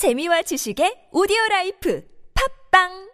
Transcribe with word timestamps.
재미와 0.00 0.40
지식의 0.48 1.12
오디오 1.12 1.36
라이프. 1.50 2.00
팝빵 2.32 3.09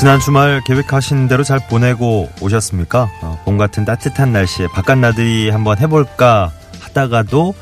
지난 0.00 0.18
주말 0.18 0.62
계획하신 0.64 1.28
대로 1.28 1.44
잘 1.44 1.60
보내고 1.68 2.30
오셨습니까? 2.40 3.10
어, 3.20 3.38
봄 3.44 3.58
같은 3.58 3.84
따뜻한 3.84 4.32
날씨에 4.32 4.66
바깥 4.68 4.96
나들이 4.96 5.50
한번 5.50 5.76
해볼까 5.76 6.50
하다가도 6.80 7.52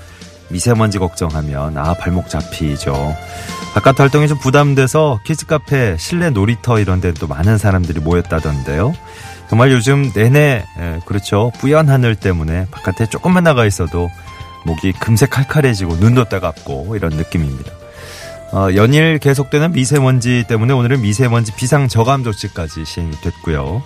미세먼지 0.48 1.01
걱정하면 1.01 1.77
아 1.77 1.95
발목 1.95 2.29
잡히죠. 2.29 3.17
바깥 3.75 3.98
활동이 3.98 4.29
좀 4.29 4.39
부담돼서 4.39 5.19
키즈 5.25 5.47
카페, 5.47 5.97
실내 5.98 6.31
놀이터 6.31 6.79
이런 6.79 7.01
데또 7.01 7.27
많은 7.27 7.59
사람들이 7.59 7.98
모였다던데요. 7.98 8.95
정말 9.51 9.73
요즘 9.73 10.12
내내 10.15 10.65
에, 10.79 11.01
그렇죠 11.07 11.51
뿌연 11.59 11.89
하늘 11.89 12.15
때문에 12.15 12.69
바깥에 12.70 13.07
조금만 13.07 13.43
나가 13.43 13.67
있어도 13.67 14.11
목이 14.65 14.93
금세 14.93 15.27
칼칼해지고 15.27 15.97
눈도 15.97 16.27
따갑고 16.27 16.95
이런 16.95 17.15
느낌입니다. 17.15 17.78
어, 18.52 18.69
연일 18.75 19.19
계속되는 19.19 19.73
미세먼지 19.73 20.45
때문에 20.48 20.73
오늘은 20.73 21.02
미세먼지 21.02 21.52
비상 21.55 21.89
저감 21.89 22.25
조치까지 22.25 22.84
시행이 22.84 23.20
됐고요. 23.20 23.83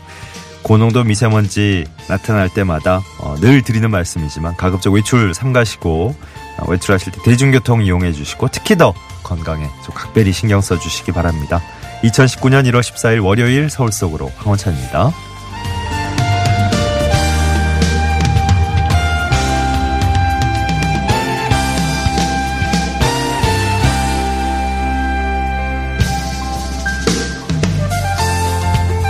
고농도 0.63 1.03
미세먼지 1.03 1.85
나타날 2.09 2.49
때마다 2.49 3.01
어, 3.19 3.35
늘 3.41 3.63
드리는 3.63 3.91
말씀이지만 3.91 4.57
가급적 4.57 4.93
외출 4.93 5.35
삼가시고 5.35 6.15
어, 6.59 6.71
외출하실 6.71 7.13
때 7.13 7.21
대중교통 7.25 7.83
이용해 7.83 8.13
주시고 8.13 8.49
특히 8.53 8.77
더 8.77 8.95
건강에 9.25 9.69
좀 9.85 9.95
각별히 9.95 10.33
신경 10.33 10.61
써 10.61 10.79
주시기 10.79 11.11
바랍니다. 11.11 11.61
2019년 12.05 12.65
1월 12.71 12.81
14일 12.81 13.25
월요일 13.25 13.69
서울 13.71 13.91
속으로 13.91 14.31
황원찬입니다. 14.37 15.13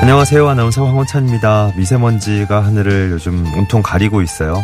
안녕하세요. 0.02 0.48
아나운서 0.48 0.84
황원찬입니다. 0.84 1.74
미세먼지가 1.76 2.64
하늘을 2.64 3.12
요즘 3.12 3.46
온통 3.56 3.82
가리고 3.82 4.20
있어요. 4.20 4.56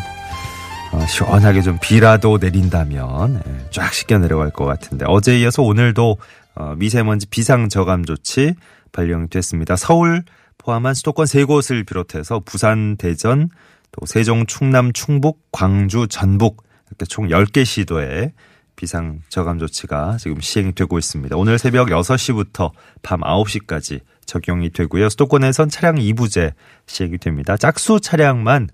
어, 0.93 1.07
시원하게 1.07 1.63
좀 1.63 1.79
비라도 1.81 2.39
내린다면 2.39 3.43
예, 3.47 3.71
쫙 3.71 3.95
씻겨 3.95 4.19
내려갈 4.19 4.51
것 4.51 4.65
같은데 4.65 5.05
어제에 5.07 5.39
이어서 5.39 5.63
오늘도 5.63 6.19
어, 6.57 6.75
미세먼지 6.77 7.29
비상 7.29 7.69
저감 7.69 8.05
조치 8.05 8.57
발령됐습니다. 8.91 9.77
서울 9.77 10.25
포함한 10.59 10.95
수도권 10.95 11.27
세 11.27 11.45
곳을 11.45 11.85
비롯해서 11.85 12.41
부산, 12.45 12.97
대전, 12.97 13.49
또 13.93 14.07
세종, 14.07 14.45
충남, 14.45 14.93
충북, 14.93 15.41
광주, 15.53 16.09
전북 16.09 16.65
이렇게 16.89 17.07
총 17.07 17.29
10개 17.29 17.65
시도에 17.65 18.33
비상 18.79 19.23
저감 19.29 19.59
조치가 19.59 20.19
지금 20.21 20.41
시행되고 20.41 20.99
있습니다. 20.99 21.37
오늘 21.37 21.59
새벽 21.59 21.89
6시부터 21.89 22.71
밤 23.03 23.21
9시까지 23.21 24.01
적용이 24.25 24.71
되고요. 24.71 25.09
수도권에선 25.09 25.69
차량 25.69 25.97
2부제 25.97 26.53
시행이 26.87 27.19
됩니다. 27.19 27.57
짝수 27.57 27.99
차량만 28.01 28.69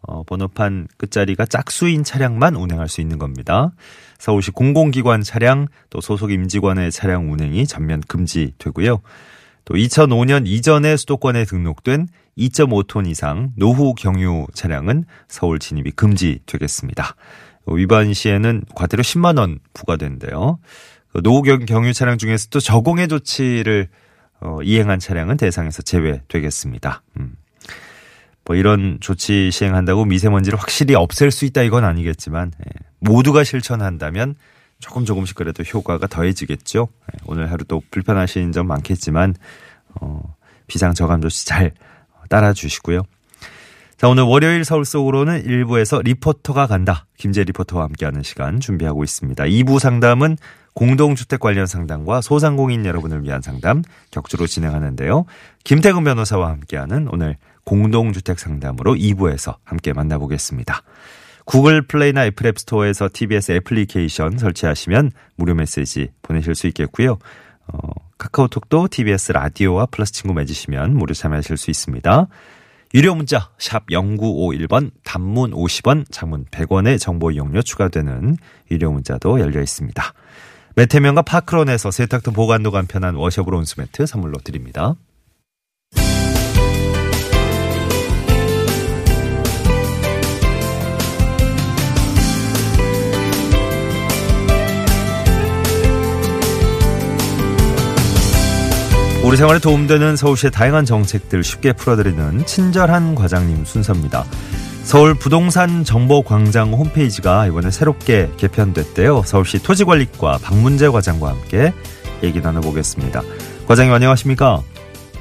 어, 0.00 0.22
번호판 0.22 0.88
끝자리가 0.96 1.44
짝수인 1.44 2.04
차량만 2.04 2.56
운행할 2.56 2.88
수 2.88 3.02
있는 3.02 3.18
겁니다. 3.18 3.72
서울시 4.18 4.50
공공기관 4.50 5.20
차량 5.22 5.66
또 5.90 6.00
소속 6.00 6.32
임직원의 6.32 6.90
차량 6.90 7.30
운행이 7.30 7.66
전면 7.66 8.00
금지되고요. 8.08 9.02
또 9.66 9.74
2005년 9.74 10.46
이전에 10.46 10.96
수도권에 10.96 11.44
등록된 11.44 12.08
2.5톤 12.38 13.06
이상 13.08 13.52
노후 13.56 13.94
경유 13.94 14.46
차량은 14.54 15.04
서울 15.28 15.58
진입이 15.58 15.90
금지되겠습니다. 15.90 17.14
위반 17.74 18.12
시에는 18.12 18.64
과태료 18.74 19.02
10만 19.02 19.38
원 19.38 19.58
부과된대요. 19.74 20.58
노후 21.22 21.42
경유 21.42 21.92
차량 21.92 22.18
중에서도 22.18 22.60
저공해 22.60 23.06
조치를 23.06 23.88
어, 24.40 24.58
이행한 24.62 24.98
차량은 24.98 25.36
대상에서 25.36 25.82
제외되겠습니다. 25.82 27.02
음. 27.18 27.34
뭐 28.44 28.56
이런 28.56 28.98
조치 29.00 29.50
시행한다고 29.50 30.06
미세먼지를 30.06 30.58
확실히 30.58 30.94
없앨 30.94 31.30
수 31.30 31.44
있다 31.44 31.62
이건 31.62 31.84
아니겠지만 31.84 32.52
예, 32.58 32.70
모두가 32.98 33.44
실천한다면 33.44 34.34
조금 34.78 35.04
조금씩 35.04 35.36
그래도 35.36 35.62
효과가 35.62 36.06
더해지겠죠. 36.06 36.88
예, 36.90 37.18
오늘 37.26 37.50
하루 37.50 37.64
또 37.64 37.82
불편하신 37.90 38.52
점 38.52 38.66
많겠지만 38.66 39.34
어, 40.00 40.34
비상 40.66 40.94
저감 40.94 41.20
조치 41.20 41.46
잘 41.46 41.74
따라 42.28 42.52
주시고요. 42.52 43.02
자, 44.00 44.08
오늘 44.08 44.22
월요일 44.22 44.64
서울 44.64 44.86
속으로는 44.86 45.44
일부에서 45.44 46.00
리포터가 46.00 46.66
간다. 46.66 47.04
김재 47.18 47.44
리포터와 47.44 47.84
함께하는 47.84 48.22
시간 48.22 48.58
준비하고 48.58 49.04
있습니다. 49.04 49.44
2부 49.44 49.78
상담은 49.78 50.38
공동주택 50.72 51.38
관련 51.38 51.66
상담과 51.66 52.22
소상공인 52.22 52.86
여러분을 52.86 53.24
위한 53.24 53.42
상담 53.42 53.82
격주로 54.10 54.46
진행하는데요. 54.46 55.26
김태근 55.64 56.02
변호사와 56.04 56.48
함께하는 56.48 57.08
오늘 57.12 57.36
공동주택 57.64 58.38
상담으로 58.38 58.94
2부에서 58.94 59.56
함께 59.64 59.92
만나보겠습니다. 59.92 60.82
구글 61.44 61.82
플레이나 61.82 62.24
애플 62.24 62.46
앱 62.46 62.58
스토어에서 62.58 63.10
TBS 63.12 63.52
애플리케이션 63.52 64.38
설치하시면 64.38 65.10
무료 65.36 65.54
메시지 65.54 66.08
보내실 66.22 66.54
수 66.54 66.66
있겠고요. 66.68 67.18
어, 67.66 67.78
카카오톡도 68.16 68.88
TBS 68.88 69.32
라디오와 69.32 69.88
플러스 69.90 70.14
친구 70.14 70.32
맺으시면 70.32 70.94
무료 70.94 71.12
참여하실 71.12 71.58
수 71.58 71.70
있습니다. 71.70 72.28
유료 72.92 73.14
문자 73.14 73.50
샵 73.56 73.86
0951번 73.86 74.90
단문 75.04 75.52
50원 75.52 76.04
장문 76.10 76.46
100원의 76.46 76.98
정보 76.98 77.30
이용료 77.30 77.62
추가되는 77.62 78.36
유료 78.72 78.90
문자도 78.90 79.38
열려 79.38 79.60
있습니다. 79.60 80.02
메테면과 80.74 81.22
파크론에서 81.22 81.92
세탁도 81.92 82.32
보관도 82.32 82.72
간편한 82.72 83.14
워셔블 83.14 83.54
온수매트 83.54 84.06
선물로 84.06 84.38
드립니다. 84.38 84.96
우리 99.30 99.36
생활에 99.36 99.60
도움되는 99.60 100.16
서울시의 100.16 100.50
다양한 100.50 100.84
정책들 100.84 101.44
쉽게 101.44 101.72
풀어드리는 101.72 102.38
친절한 102.46 103.14
과장님 103.14 103.64
순서입니다. 103.64 104.24
서울 104.82 105.14
부동산 105.14 105.84
정보광장 105.84 106.72
홈페이지가 106.72 107.46
이번에 107.46 107.70
새롭게 107.70 108.26
개편됐대요. 108.38 109.22
서울시 109.22 109.62
토지관리과 109.62 110.38
박문재 110.42 110.88
과장과 110.88 111.28
함께 111.28 111.70
얘기 112.24 112.40
나눠보겠습니다. 112.40 113.20
과장님 113.68 113.94
안녕하십니까? 113.94 114.62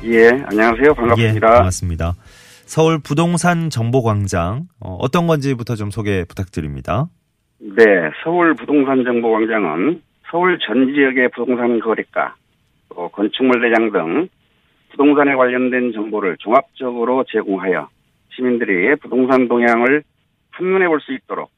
예, 0.06 0.30
안녕하세요. 0.50 0.96
반갑습니다. 0.96 1.36
예, 1.36 1.40
반갑습니다. 1.40 2.16
서울 2.66 2.97
부동산 2.97 3.70
정보광장 3.70 4.70
어, 4.80 5.08
떤 5.12 5.28
건지부터 5.28 5.76
좀 5.76 5.91
소개 5.91 6.26
부탁드립니다. 6.28 7.06
네, 7.59 7.84
서울 8.24 8.56
부동산 8.56 9.03
정보광장은 9.03 10.02
서울 10.31 10.58
전 10.66 10.96
지역의 10.96 11.30
부동산 11.36 11.80
거래가, 11.80 12.34
또 12.90 13.10
건축물 13.10 13.62
대장 13.62 13.92
등 13.92 14.28
부동산에 14.92 15.36
관련된 15.36 15.92
정보를 15.94 16.38
종합적으로 16.40 17.24
제공하여 17.32 17.90
시민들이 18.36 18.96
부동산 18.96 19.48
동향을 19.48 20.04
한눈에 20.52 20.88
볼 20.88 21.00
수 21.02 21.14
있도록 21.14 21.52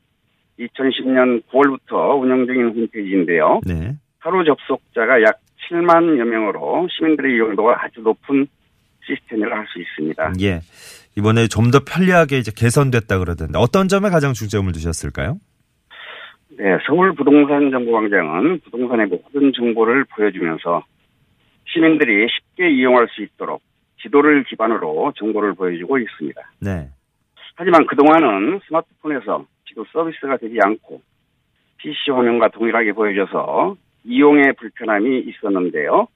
2010년 0.59 1.41
9월부터 1.51 2.21
운영 2.21 2.45
중인 2.45 2.67
홈페이지인데요. 2.75 3.61
네. 3.65 3.95
하루 4.19 4.43
접속자가 4.43 5.21
약 5.23 5.39
7만여 5.69 6.23
명으로 6.23 6.87
시민들의 6.91 7.33
이용도가 7.35 7.83
아주 7.83 8.01
높은 8.01 8.45
시스템을 9.07 9.51
할수 9.51 9.79
있습니다. 9.79 10.33
예. 10.41 10.61
이번에 11.17 11.47
좀 11.47 11.71
더 11.71 11.79
편리하게 11.83 12.37
이제 12.37 12.51
개선됐다 12.55 13.17
그러던데 13.19 13.57
어떤 13.57 13.87
점에 13.87 14.09
가장 14.09 14.33
중점을 14.33 14.71
두셨을까요? 14.73 15.39
네, 16.57 16.77
서울 16.85 17.13
부동산 17.15 17.71
정보광장은 17.71 18.59
부동산의 18.65 19.07
모든 19.07 19.51
정보를 19.53 20.05
보여주면서 20.15 20.83
시민들이 21.71 22.27
쉽게 22.29 22.69
이용할 22.69 23.07
수 23.09 23.21
있도록 23.21 23.61
지도를 24.01 24.43
기반으로 24.43 25.13
정보를 25.17 25.53
보여주고 25.53 25.97
있습니다. 25.99 26.41
네. 26.59 26.89
하지만 27.55 27.85
그동안은 27.85 28.59
스마트폰에서 28.67 29.45
지도 29.67 29.85
서비스가 29.91 30.37
되지 30.37 30.57
않고 30.63 31.01
PC 31.77 32.11
화면과 32.11 32.49
동일하게 32.49 32.93
보여져서 32.93 33.75
이용에 34.03 34.53
불편함이 34.53 35.19
있었는데요. 35.19 36.07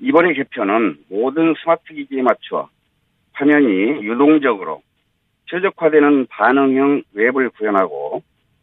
이번의 0.00 0.34
개편은 0.34 0.98
모든 1.08 1.54
스마트 1.62 1.94
기기에 1.94 2.22
맞춰 2.22 2.68
화면이 3.32 4.02
유동적으로 4.04 4.82
최적화되는 5.50 6.26
반응형 6.26 7.02
웹을 7.14 7.50
구현하고 7.50 8.22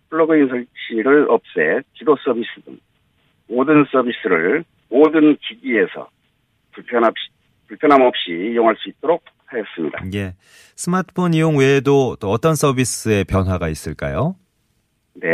플러그인 0.10 0.48
설치를 0.48 1.28
없애 1.30 1.82
지도 1.98 2.16
서비스 2.24 2.62
등 2.66 2.78
모든 3.48 3.86
서비스를 3.92 4.64
모든 4.94 5.36
기기에서 5.38 6.08
불편함, 6.74 7.12
불편함 7.68 8.02
없이 8.02 8.52
이용할 8.52 8.76
수 8.78 8.90
있도록 8.90 9.24
하였습니다. 9.48 10.04
예. 10.14 10.36
스마트폰 10.76 11.34
이용 11.34 11.58
외에도 11.58 12.16
또 12.20 12.30
어떤 12.30 12.54
서비스의 12.54 13.24
변화가 13.24 13.70
있을까요? 13.70 14.36
네. 15.16 15.28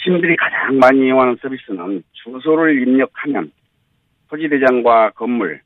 시민들이 0.00 0.36
가장 0.36 0.78
많이 0.78 1.00
이용하는 1.06 1.36
서비스는 1.42 2.04
주소를 2.12 2.80
입력하면 2.80 3.50
토지대장과 4.28 5.10
건물, 5.16 5.60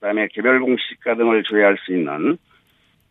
그다음에 0.00 0.26
개별 0.32 0.60
공시가 0.60 1.14
등을 1.14 1.44
조회할 1.44 1.76
수 1.84 1.94
있는 1.94 2.38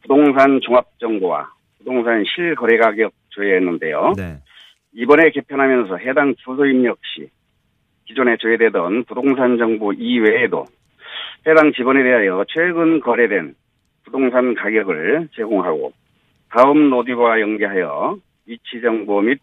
부동산 0.01 0.59
종합정보와 0.61 1.49
부동산 1.77 2.23
실거래가격 2.25 3.13
조회했는데요. 3.29 4.13
네. 4.17 4.39
이번에 4.93 5.29
개편하면서 5.29 5.97
해당 5.97 6.35
주소 6.35 6.65
입력 6.65 6.97
시 7.15 7.29
기존에 8.11 8.35
조회되던 8.37 9.05
부동산 9.05 9.57
정보 9.57 9.93
이외에도 9.93 10.65
해당 11.47 11.71
지번에 11.73 12.03
대하여 12.03 12.43
최근 12.49 12.99
거래된 12.99 13.55
부동산 14.03 14.53
가격을 14.53 15.29
제공하고 15.35 15.93
다음 16.49 16.89
노드와 16.89 17.39
연계하여 17.39 18.17
위치 18.45 18.81
정보 18.81 19.21
및 19.21 19.39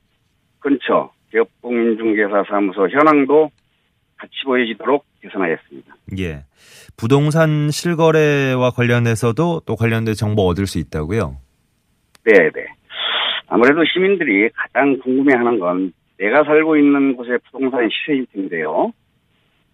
근처 0.60 1.10
기업공인중개사 1.30 2.44
사무소 2.48 2.88
현황도 2.88 3.50
같이 4.18 4.32
보여지도록 4.44 5.04
개선하였습니다. 5.22 5.94
예. 6.18 6.44
부동산 6.96 7.70
실거래와 7.70 8.70
관련해서도 8.70 9.62
또 9.64 9.76
관련된 9.76 10.14
정보 10.14 10.42
얻을 10.42 10.66
수 10.66 10.78
있다고요? 10.78 11.36
네, 12.24 12.50
네. 12.54 12.66
아무래도 13.46 13.82
시민들이 13.84 14.50
가장 14.54 14.98
궁금해하는 14.98 15.58
건 15.58 15.92
내가 16.18 16.44
살고 16.44 16.76
있는 16.76 17.16
곳의 17.16 17.38
부동산 17.44 17.88
시세일 17.88 18.26
텐데요. 18.32 18.92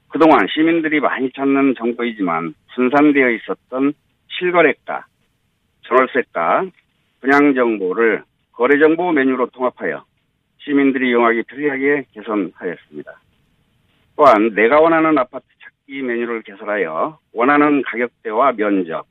그동안 0.09 0.47
시민들이 0.47 1.01
많이 1.01 1.31
찾는 1.33 1.75
정보이지만 1.77 2.55
분산되어 2.75 3.31
있었던 3.31 3.95
실거래가, 4.29 5.07
전월세가, 5.83 6.67
분양 7.21 7.55
정보를 7.55 8.23
거래 8.53 8.79
정보 8.79 9.11
메뉴로 9.11 9.47
통합하여 9.47 10.05
시민들이 10.59 11.09
이용하기 11.11 11.43
편리하게 11.49 12.05
개선하였습니다. 12.13 13.13
또한 14.17 14.55
내가 14.55 14.81
원하는 14.81 15.19
아파트 15.19 15.47
찾기 15.63 16.03
메뉴를 16.03 16.43
개설하여 16.43 17.19
원하는 17.33 17.83
가격대와 17.83 18.53
면적, 18.53 19.07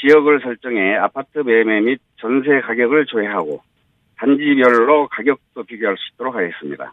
지역을 0.00 0.40
설정해 0.40 0.96
아파트 0.96 1.38
매매 1.38 1.80
및 1.80 2.00
전세 2.16 2.60
가격을 2.60 3.06
조회하고 3.06 3.62
단지별로 4.20 5.08
가격도 5.08 5.64
비교할 5.64 5.96
수 5.96 6.12
있도록 6.12 6.34
하겠습니다. 6.34 6.92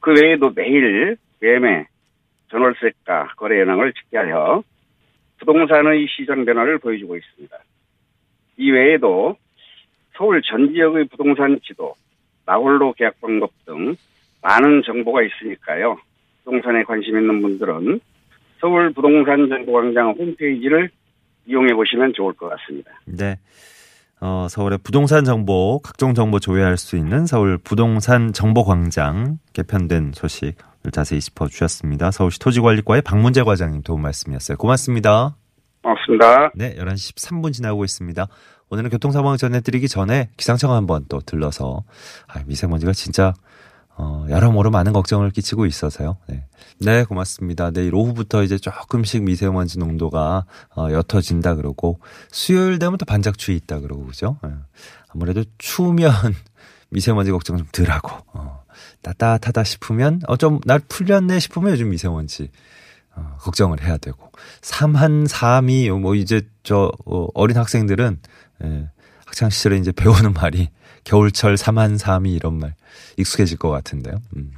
그 0.00 0.12
외에도 0.12 0.52
매일 0.54 1.16
매매, 1.40 1.86
전월세가, 2.50 3.34
거래 3.36 3.60
현황을 3.60 3.92
집계하여 3.92 4.62
부동산의 5.38 6.06
시장 6.08 6.44
변화를 6.44 6.78
보여주고 6.78 7.16
있습니다. 7.16 7.56
이 8.58 8.70
외에도 8.70 9.36
서울 10.16 10.40
전 10.42 10.72
지역의 10.72 11.06
부동산 11.06 11.58
지도, 11.64 11.94
나홀로 12.46 12.92
계약 12.92 13.20
방법 13.20 13.50
등 13.66 13.96
많은 14.40 14.82
정보가 14.84 15.22
있으니까요. 15.22 15.98
부동산에 16.44 16.84
관심 16.84 17.18
있는 17.18 17.42
분들은 17.42 18.00
서울 18.60 18.92
부동산 18.92 19.48
정보광장 19.48 20.10
홈페이지를 20.12 20.90
이용해 21.46 21.74
보시면 21.74 22.12
좋을 22.14 22.34
것 22.34 22.48
같습니다. 22.50 22.92
네. 23.04 23.36
어, 24.20 24.46
서울의 24.50 24.78
부동산 24.82 25.24
정보, 25.24 25.80
각종 25.80 26.14
정보 26.14 26.40
조회할 26.40 26.76
수 26.76 26.96
있는 26.96 27.26
서울 27.26 27.58
부동산 27.58 28.32
정보광장 28.32 29.38
개편된 29.52 30.12
소식 30.14 30.56
자세히 30.92 31.20
짚어주셨습니다. 31.20 32.10
서울시 32.10 32.38
토지관리과의 32.38 33.02
박문재 33.02 33.42
과장님 33.42 33.82
도움 33.82 34.02
말씀이었어요. 34.02 34.56
고맙습니다. 34.56 35.36
고맙습니다. 35.82 36.50
네, 36.54 36.74
11시 36.76 37.14
13분 37.14 37.52
지나고 37.52 37.84
있습니다. 37.84 38.26
오늘은 38.70 38.90
교통 38.90 39.12
상황 39.12 39.36
전해드리기 39.36 39.88
전에 39.88 40.30
기상청 40.36 40.72
한번 40.72 41.04
또 41.08 41.20
들러서 41.20 41.84
아, 42.26 42.40
미세먼지가 42.46 42.92
진짜 42.92 43.32
어, 44.00 44.26
여러모로 44.30 44.70
많은 44.70 44.92
걱정을 44.92 45.30
끼치고 45.32 45.66
있어서요. 45.66 46.18
네. 46.28 46.44
네, 46.80 47.02
고맙습니다. 47.02 47.72
내일 47.72 47.94
오후부터 47.96 48.44
이제 48.44 48.56
조금씩 48.56 49.24
미세먼지 49.24 49.80
농도가 49.80 50.46
어, 50.76 50.88
옅어진다 50.92 51.56
그러고 51.56 51.98
수요일 52.30 52.78
되면 52.78 52.96
또 52.96 53.04
반짝추위 53.04 53.56
있다 53.56 53.80
그러고 53.80 54.06
그죠? 54.06 54.38
네. 54.44 54.50
아무래도 55.08 55.42
추우면 55.58 56.12
미세먼지 56.90 57.32
걱정 57.32 57.58
좀 57.58 57.66
덜하고 57.72 58.10
어, 58.32 58.62
따뜻하다 59.02 59.64
싶으면 59.64 60.20
어, 60.28 60.36
좀 60.36 60.60
날 60.64 60.78
풀렸네 60.78 61.40
싶으면 61.40 61.72
요즘 61.72 61.90
미세먼지 61.90 62.50
어, 63.16 63.36
걱정을 63.40 63.82
해야 63.82 63.96
되고 63.96 64.30
삼한 64.62 65.26
삼이 65.26 65.90
뭐 65.90 66.14
이제 66.14 66.42
저 66.62 66.92
어, 67.04 67.26
어린 67.34 67.56
학생들은 67.56 68.20
예, 68.62 68.88
학창 69.26 69.50
시절에 69.50 69.76
이제 69.78 69.90
배우는 69.92 70.34
말이 70.34 70.68
겨울철 71.08 71.56
삼한 71.56 71.96
삼이 71.96 72.34
이런 72.34 72.58
말 72.58 72.74
익숙해질 73.16 73.56
것 73.56 73.70
같은데요. 73.70 74.16
음. 74.36 74.50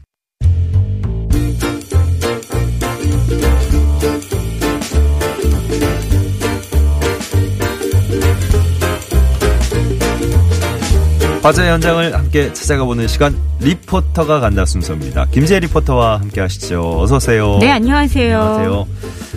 화재 11.40 11.70
현장을 11.70 12.14
함께 12.14 12.52
찾아가 12.52 12.84
보는 12.84 13.06
시간 13.06 13.34
리포터가 13.60 14.40
간다 14.40 14.66
순서입니다. 14.66 15.26
김재 15.26 15.60
리포터와 15.60 16.18
함께 16.18 16.40
하시죠. 16.40 17.00
어서 17.00 17.16
오세요. 17.16 17.58
네, 17.60 17.70
안녕하세요. 17.70 18.38
안녕하세요. 18.38 18.88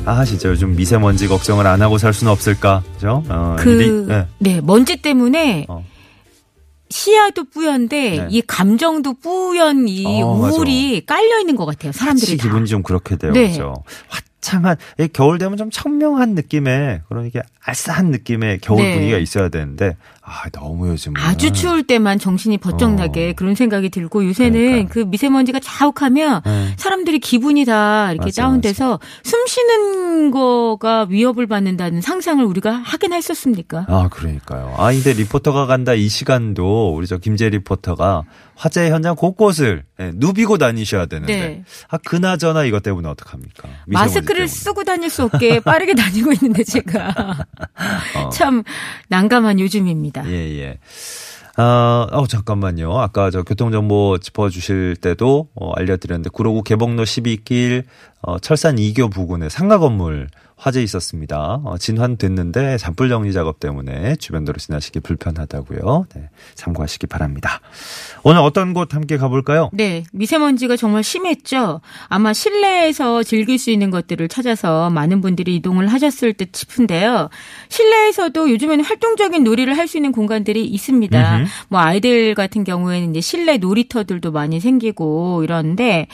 아, 0.06 0.26
진짜 0.26 0.50
요즘 0.50 0.76
미세먼지 0.76 1.28
걱정을 1.28 1.66
안 1.68 1.82
하고 1.82 1.98
살 2.00 2.12
수는 2.12 2.34
없을까? 2.34 2.84
그죠? 2.96 3.24
어, 3.30 3.56
그, 3.60 3.70
리, 3.70 3.92
네. 4.08 4.28
네. 4.40 4.62
먼지 4.62 4.98
때문에 4.98 5.68
어. 5.70 5.86
시야도 6.94 7.46
뿌연데 7.46 8.10
네. 8.12 8.28
이 8.30 8.42
감정도 8.44 9.16
뿌연 9.16 9.88
이 9.88 10.22
어. 10.22 10.28
우울이 10.28 11.04
깔려 11.08 11.40
있는 11.40 11.56
것 11.56 11.66
같아요. 11.66 11.92
사람들이 11.92 12.38
다. 12.38 12.44
기분이 12.44 12.68
좀 12.68 12.84
그렇게 12.84 13.16
돼요. 13.18 13.32
네. 13.32 13.48
그죠? 13.48 13.74
화창한, 14.10 14.78
이 15.00 15.08
겨울 15.12 15.40
되면 15.40 15.58
좀 15.58 15.72
청명한 15.72 16.36
느낌의, 16.36 17.02
그런 17.10 17.26
이게 17.26 17.42
알싸한 17.66 18.12
느낌의 18.12 18.60
겨울 18.60 18.84
네. 18.84 18.94
분위기가 18.94 19.18
있어야 19.18 19.50
되는데, 19.50 19.98
아, 20.26 20.50
너무 20.52 20.88
요즘은. 20.88 21.20
아주 21.20 21.52
추울 21.52 21.84
때만 21.84 22.18
정신이 22.18 22.58
번쩍 22.60 22.92
어. 22.92 22.96
나게 22.96 23.34
그런 23.34 23.56
생각이 23.56 23.90
들고 23.90 24.26
요새는 24.26 24.54
그러니까요. 24.54 24.88
그 24.90 25.00
미세먼지가 25.00 25.60
자욱하면 25.60 26.42
네. 26.46 26.74
사람들이 26.78 27.20
기분이 27.20 27.66
다 27.66 28.12
이렇게 28.14 28.28
맞아, 28.28 28.44
다운돼서 28.44 29.00
숨 29.24 29.46
쉬는 29.46 30.32
거가 30.32 31.08
위협을 31.10 31.48
받는다는 31.48 32.00
상상을 32.02 32.44
우리가 32.46 32.72
하긴 32.72 33.12
했었습니까? 33.12 33.86
아, 33.90 34.08
그러니까요. 34.10 34.74
아, 34.78 34.92
근데 34.94 35.12
리포터가 35.12 35.66
간다 35.66 35.94
이 35.94 36.08
시간도 36.08 36.96
우리 36.96 37.06
저 37.06 37.18
김재 37.18 37.50
리포터가 37.50 38.24
화재 38.56 38.90
현장 38.92 39.16
곳곳을 39.16 39.84
예, 40.00 40.12
누비고 40.16 40.58
다니셔야 40.58 41.06
되는데. 41.08 41.36
네. 41.38 41.64
아, 41.90 41.98
그나저나 41.98 42.64
이것 42.64 42.82
때문에 42.82 43.10
어떡합니까? 43.10 43.68
마스크를 43.88 44.28
때문에. 44.36 44.48
쓰고 44.48 44.84
다닐 44.84 45.10
수 45.10 45.24
없게 45.24 45.60
빠르게 45.60 45.96
다니고 45.96 46.32
있는데 46.34 46.64
제가 46.64 47.14
어. 48.16 48.23
참 48.34 48.64
난감한 49.10 49.60
요즘입니다. 49.60 50.28
예, 50.28 50.60
예. 50.60 50.80
아, 51.56 52.08
어, 52.12 52.26
잠깐만요. 52.26 53.00
아까 53.00 53.30
저 53.30 53.44
교통정보 53.44 54.18
짚어주실 54.20 54.96
때도 54.98 55.50
어, 55.54 55.72
알려드렸는데, 55.74 56.32
구로구 56.34 56.64
개봉로 56.64 57.04
12길 57.04 57.84
어, 58.26 58.40
철산 58.40 58.78
2교 58.78 59.12
부근에 59.12 59.50
상가 59.50 59.78
건물 59.78 60.30
화재 60.56 60.82
있었습니다. 60.82 61.60
어, 61.66 61.78
진환됐는데 61.78 62.78
잔불 62.78 63.10
정리 63.10 63.34
작업 63.34 63.60
때문에 63.60 64.16
주변도로 64.16 64.60
지나시기 64.60 65.02
불편하다고요. 65.02 66.06
네, 66.16 66.30
참고하시기 66.56 67.08
바랍니다. 67.08 67.60
오늘 68.24 68.40
어떤 68.40 68.74
곳 68.74 68.94
함께 68.94 69.18
가볼까요? 69.18 69.70
네, 69.74 70.04
미세먼지가 70.14 70.78
정말 70.78 71.04
심했죠. 71.04 71.82
아마 72.08 72.32
실내에서 72.32 73.24
즐길 73.24 73.60
수 73.60 73.72
있는 73.72 73.92
것들을 73.92 74.26
찾아서 74.30 74.90
많은 74.90 75.20
분들이 75.20 75.58
이동을 75.58 75.88
하셨을 75.88 76.34
듯 76.34 76.56
싶은데요. 76.56 77.30
실내에서도 77.68 78.50
요즘에는 78.50 78.86
활동적인 78.86 79.44
놀이를 79.44 79.78
할 79.78 79.84
수 79.84 79.98
있는 79.98 80.14
공간들이 80.14 80.64
있습니다. 80.66 81.38
음흠. 81.40 81.50
뭐 81.68 81.82
아이들 81.82 82.36
같은 82.36 82.64
경우에는 82.64 83.10
이제 83.10 83.20
실내 83.20 83.58
놀이터들도 83.58 84.32
많이 84.32 84.62
생기고 84.62 85.44
이러는데 85.44 86.08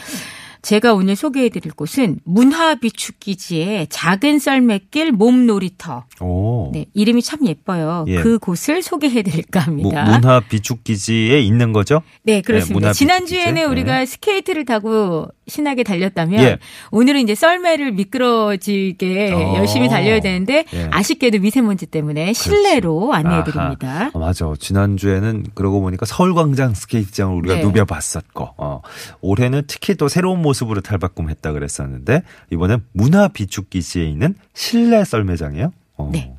제가 0.61 0.93
오늘 0.93 1.15
소개해드릴 1.15 1.71
곳은 1.73 2.19
문화비축기지의 2.25 3.87
작은 3.89 4.39
썰매길 4.39 5.11
몸놀이터. 5.13 6.05
오. 6.21 6.71
네, 6.73 6.85
이름이 6.93 7.21
참 7.21 7.45
예뻐요. 7.45 8.05
예. 8.07 8.17
그 8.21 8.39
곳을 8.39 8.81
소개해드릴까 8.81 9.61
무- 9.71 9.89
합니다. 9.89 10.03
문화 10.05 10.39
비축기지에 10.41 11.39
있는 11.41 11.71
거죠? 11.73 12.01
네, 12.23 12.41
그렇습니다. 12.41 12.73
문화 12.79 12.93
지난주에는. 12.93 13.69
우리가 13.69 14.05
스케이트를 14.05 14.65
타고 14.65 15.27
신나게 15.49 15.83
달렸다면 15.83 16.43
예. 16.43 16.57
오늘은 16.91 17.21
이제 17.21 17.35
썰매를 17.35 17.91
미끄러지게 17.91 19.31
어. 19.33 19.55
열심히 19.57 19.89
달려야 19.89 20.19
되는데 20.19 20.65
예. 20.73 20.87
아쉽게도 20.91 21.39
미세먼지 21.39 21.85
때문에 21.85 22.33
실내로 22.33 23.13
안내해 23.13 23.43
드립니다. 23.43 24.11
아, 24.13 24.17
맞아. 24.17 24.53
지난주에는 24.57 25.47
그러고 25.53 25.81
보니까 25.81 26.05
서울광장 26.05 26.73
스케이트장을 26.73 27.35
우리가 27.35 27.55
네. 27.55 27.61
누벼봤었고, 27.63 28.49
어. 28.57 28.81
올해는 29.21 29.63
특히 29.67 29.95
또 29.95 30.07
새로운 30.07 30.41
모습으로 30.41 30.81
탈바꿈했다 30.81 31.51
그랬었는데, 31.51 32.23
이번엔 32.51 32.83
문화 32.93 33.27
비축기지에 33.27 34.05
있는 34.05 34.35
실내 34.53 35.03
썰매장이에요? 35.03 35.71
어. 35.97 36.09
네. 36.11 36.33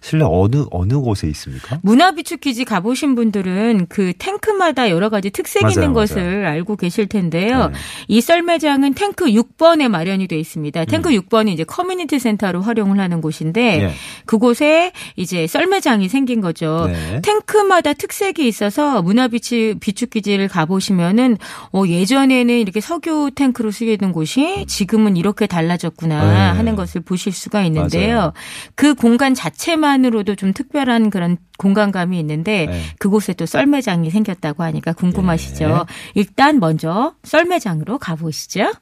실내 0.00 0.24
어느, 0.28 0.64
어느 0.70 0.94
곳에 0.94 1.26
있습니까? 1.28 1.78
문화비축 1.82 2.40
기지 2.40 2.64
가보신 2.64 3.14
분들은 3.14 3.86
그 3.88 4.12
탱크마다 4.18 4.90
여러 4.90 5.08
가지 5.08 5.30
특색 5.30 5.62
맞아요, 5.62 5.72
있는 5.72 5.92
맞아요. 5.92 5.94
것을 5.94 6.46
알고 6.46 6.76
계실 6.76 7.06
텐데요. 7.06 7.68
네. 7.68 7.74
이 8.08 8.20
썰매장은 8.20 8.94
탱크 8.94 9.26
6번에 9.26 9.88
마련이 9.88 10.26
돼 10.28 10.38
있습니다. 10.38 10.84
탱크 10.86 11.10
6번이 11.10 11.50
이제 11.50 11.64
커뮤니티 11.64 12.18
센터로 12.18 12.62
활용을 12.62 12.98
하는 13.00 13.20
곳인데 13.20 13.78
음. 13.78 13.82
예. 13.82 13.92
그곳에 14.24 14.92
이제 15.16 15.46
썰매장이 15.46 16.08
생긴 16.08 16.40
거죠. 16.40 16.86
네. 16.90 17.20
탱크마다 17.22 17.92
특색이 17.92 18.46
있어서 18.46 19.02
문화비축 19.02 19.80
비축 19.80 20.10
기지를 20.10 20.48
가보시면은 20.48 21.36
어, 21.72 21.84
예전에는 21.86 22.58
이렇게 22.58 22.80
석유 22.80 23.30
탱크로 23.34 23.70
쓰이던 23.70 24.12
곳이 24.12 24.64
지금은 24.66 25.16
이렇게 25.16 25.46
달라졌구나 25.46 26.32
네. 26.32 26.56
하는 26.56 26.76
것을 26.76 27.00
보실 27.00 27.32
수가 27.32 27.62
있는데요. 27.64 28.16
맞아요. 28.16 28.32
그 28.74 28.94
공간 28.94 29.34
자체 29.34 29.65
만으로도 29.74 30.36
좀 30.36 30.52
특별한 30.52 31.10
그런 31.10 31.38
공간감이 31.58 32.16
있는데 32.20 32.66
네. 32.66 32.80
그곳에 33.00 33.32
또 33.32 33.46
썰매장이 33.46 34.10
생겼다고 34.10 34.62
하니까 34.62 34.92
궁금하시죠? 34.92 35.66
네. 35.68 35.74
일단 36.14 36.60
먼저 36.60 37.14
썰매장으로 37.24 37.98
가보시죠. 37.98 38.70
자, 38.70 38.78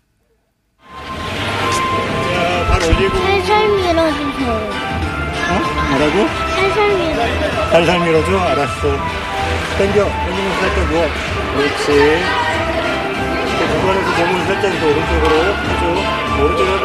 발 2.68 2.82
올리고. 2.82 3.16
살살 3.16 3.68
밀어주세요. 3.68 4.52
어? 5.50 5.52
뭐라고? 5.90 6.16
살살 6.54 6.88
밀어주세요. 6.88 7.70
살살 7.70 7.90
밀어줘? 8.00 8.38
알았어. 8.38 8.82
당겨. 9.78 10.04
당기면서 10.04 10.56
살짝 10.60 10.78
누워. 10.90 11.00
그렇지. 11.56 11.86
이렇게 13.46 13.62
중간에서 13.72 14.08
몸을 14.26 14.34
살짝 14.46 14.64
더 14.80 14.82
오른쪽으로 14.86 15.34
해줘. 15.54 15.82
오른쪽 16.42 16.60
해봐. 16.66 16.84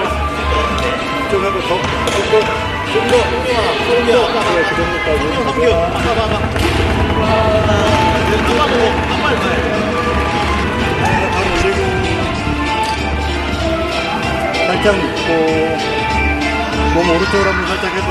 이쪽 1.27 1.33
하고 1.43 1.55
더, 1.61 1.69
좀 2.93 3.07
더, 3.07 3.13
좀 3.29 3.33
더, 3.43 3.49
좀 3.85 4.07
더. 4.07 4.11
그래, 4.51 4.63
그 4.69 4.71
정도까지. 4.75 5.21
당겨. 5.45 5.63
발 11.33 11.45
올리고. 11.51 11.79
살짝 14.67 14.87
눕고. 14.95 15.29
몸 16.93 16.97
오른쪽으로 17.09 17.47
한번 17.51 17.67
살짝 17.67 17.85
해봐. 17.95 18.09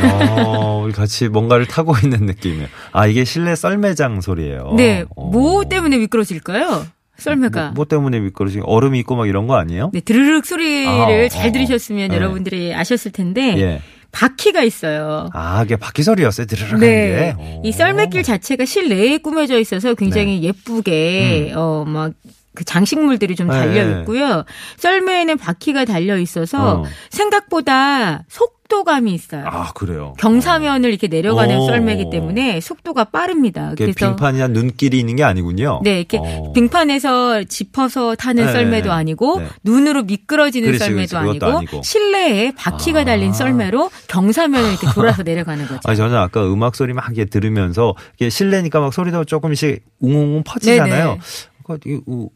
어, 0.04 0.75
우리 0.86 0.94
같이 0.94 1.28
뭔가를 1.28 1.66
타고 1.66 1.96
있는 2.02 2.26
느낌이에요. 2.26 2.68
아, 2.92 3.08
이게 3.08 3.26
실내 3.26 3.56
썰매장 3.56 4.22
소리예요. 4.22 4.74
네, 4.78 5.04
어. 5.16 5.30
뭐 5.30 5.66
때문에 5.66 5.98
미끄러질까요? 5.98 6.86
썰매가. 7.18 7.62
뭐, 7.62 7.72
뭐 7.74 7.86
때문에 7.86 8.20
미끄러지? 8.20 8.62
얼음이 8.64 9.00
있고 9.00 9.16
막 9.16 9.28
이런 9.28 9.48
거 9.48 9.56
아니에요? 9.56 9.90
네, 9.94 10.02
드르륵 10.02 10.46
소리를 10.46 10.88
아, 10.88 11.30
잘 11.30 11.50
어, 11.50 11.52
들으셨으면 11.52 12.10
네. 12.10 12.16
여러분들이 12.16 12.74
아셨을 12.74 13.12
텐데 13.12 13.56
예. 13.58 13.82
바퀴가 14.12 14.64
있어요. 14.64 15.30
아, 15.34 15.64
이게 15.64 15.76
바퀴 15.76 16.04
소리였어요. 16.04 16.46
드르륵 16.48 16.80
네. 16.80 17.32
하는 17.32 17.38
게. 17.38 17.62
이 17.64 17.72
썰매길 17.72 18.24
자체가 18.24 18.66
실내에 18.66 19.18
꾸며져 19.18 19.60
있어서 19.60 19.94
굉장히 19.94 20.44
예쁘게, 20.44 21.54
어, 21.56 21.84
막, 21.86 22.14
그 22.54 22.64
장식물들이 22.64 23.36
좀 23.36 23.50
음. 23.50 23.52
네. 23.52 23.60
달려 23.60 24.00
있고요. 24.00 24.46
썰매에는 24.78 25.38
바퀴가 25.38 25.84
달려 25.84 26.18
있어서 26.18 26.82
어. 26.82 26.84
생각보다 27.10 28.24
속 28.30 28.55
도감이 28.68 29.14
있어요. 29.14 29.46
아, 29.46 29.72
그래요. 29.74 30.14
경사면을 30.18 30.90
이렇게 30.90 31.08
내려가는 31.08 31.58
오. 31.58 31.68
썰매이기 31.68 32.10
때문에 32.10 32.60
속도가 32.60 33.06
빠릅니다. 33.06 33.74
그래서 33.78 33.94
빙판이나 33.96 34.48
눈길이 34.48 35.00
있는 35.00 35.16
게 35.16 35.24
아니군요. 35.24 35.82
네, 35.84 36.00
이렇게 36.00 36.18
어. 36.20 36.52
빙판에서 36.54 37.44
짚어서 37.44 38.16
타는 38.16 38.46
네, 38.46 38.52
썰매도 38.52 38.90
네. 38.90 38.96
아니고 38.96 39.40
네. 39.40 39.48
눈으로 39.64 40.04
미끄러지는 40.04 40.68
그렇지, 40.68 40.84
썰매도 40.86 41.20
그렇지. 41.20 41.46
아니고, 41.46 41.58
아니고. 41.58 41.82
실내에 41.84 42.54
바퀴가 42.56 43.02
아. 43.02 43.06
달린 43.06 43.34
썰매로 43.34 43.92
경사면을 44.08 44.70
이렇게 44.72 44.88
돌아서 44.94 45.22
내려가는 45.24 45.68
거죠. 45.68 45.82
아니, 45.86 45.98
저는 45.98 46.18
아까 46.18 46.46
음악 46.46 46.76
소리 46.76 46.94
막 46.94 47.06
이렇게 47.08 47.26
들으면서 47.26 47.94
이게 48.16 48.30
실내니까 48.30 48.80
막 48.80 48.94
소리도 48.94 49.26
조금씩 49.26 49.84
웅웅웅 50.00 50.44
퍼지잖아요. 50.44 51.06
네네. 51.06 51.20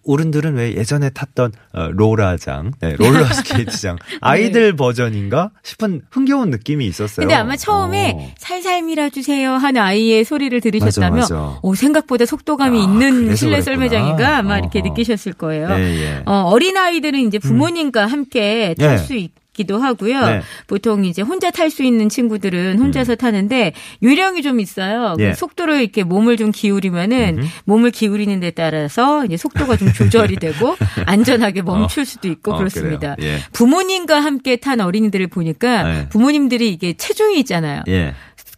어른들은 0.06 0.56
왜 0.56 0.76
예전에 0.76 1.10
탔던 1.12 1.52
어, 1.74 1.90
로라장, 1.92 2.72
네, 2.82 2.96
롤러 2.98 3.26
스케이트장 3.26 3.98
아이들 4.22 4.76
버전인가 4.76 5.52
싶은 5.64 6.02
흥겨운 6.10 6.50
느낌이 6.50 6.86
있었어요. 6.88 7.26
근데 7.28 7.36
아마 7.36 7.56
처음에 7.56 8.14
어. 8.16 8.34
살살 8.38 8.84
밀어주세요 8.84 9.52
하는 9.54 9.82
아이의 9.82 10.24
소리를 10.24 10.60
들으셨다면 10.62 11.20
맞아, 11.20 11.36
맞아. 11.36 11.60
오, 11.62 11.76
생각보다 11.76 12.26
속도감이 12.26 12.80
아, 12.80 12.84
있는 12.84 13.36
실내. 13.36 13.62
썰매장인가 13.62 14.38
아마 14.38 14.58
이렇게 14.58 14.80
어허. 14.80 14.90
느끼셨을 14.90 15.34
거예요. 15.34 15.70
예, 15.72 15.84
예. 16.02 16.24
어, 16.26 16.44
어린 16.48 16.78
아이들은 16.78 17.20
이제 17.28 17.38
부모님과 17.40 18.06
함께 18.08 18.76
탈 18.80 18.94
예. 18.94 18.98
수있 18.98 19.32
기도 19.60 19.78
하고요. 19.78 20.26
네. 20.26 20.36
음. 20.38 20.42
보통 20.68 21.04
이제 21.04 21.22
혼자 21.22 21.52
탈 21.52 21.70
수 21.70 21.84
있는 21.84 22.08
친구들은 22.08 22.80
혼자서 22.80 23.16
타는데 23.16 23.74
요령이 24.02 24.42
좀 24.42 24.60
있어요. 24.62 25.16
그 25.18 25.24
예. 25.24 25.34
속도를 25.34 25.82
이렇게 25.82 26.04
몸을 26.04 26.38
좀 26.38 26.52
기울이면은 26.52 27.42
몸을 27.66 27.92
기울이는 27.92 28.40
데 28.40 28.52
따라서 28.52 29.26
이제 29.26 29.36
속도가 29.36 29.76
좀 29.76 29.92
조절이 29.92 30.38
되고 30.42 30.78
안전하게 31.06 31.62
멈출 31.62 32.06
수도 32.06 32.30
있고 32.30 32.54
어, 32.54 32.58
그렇습니다. 32.58 33.18
예. 33.22 33.40
부모님과 33.52 34.22
함께 34.22 34.56
탄 34.56 34.80
어린이들을 34.80 35.28
보니까 35.28 35.84
네. 35.84 36.10
부모님들이 36.10 36.72
이게 36.72 36.94
체중이 36.94 37.38
있잖아요. 37.42 37.84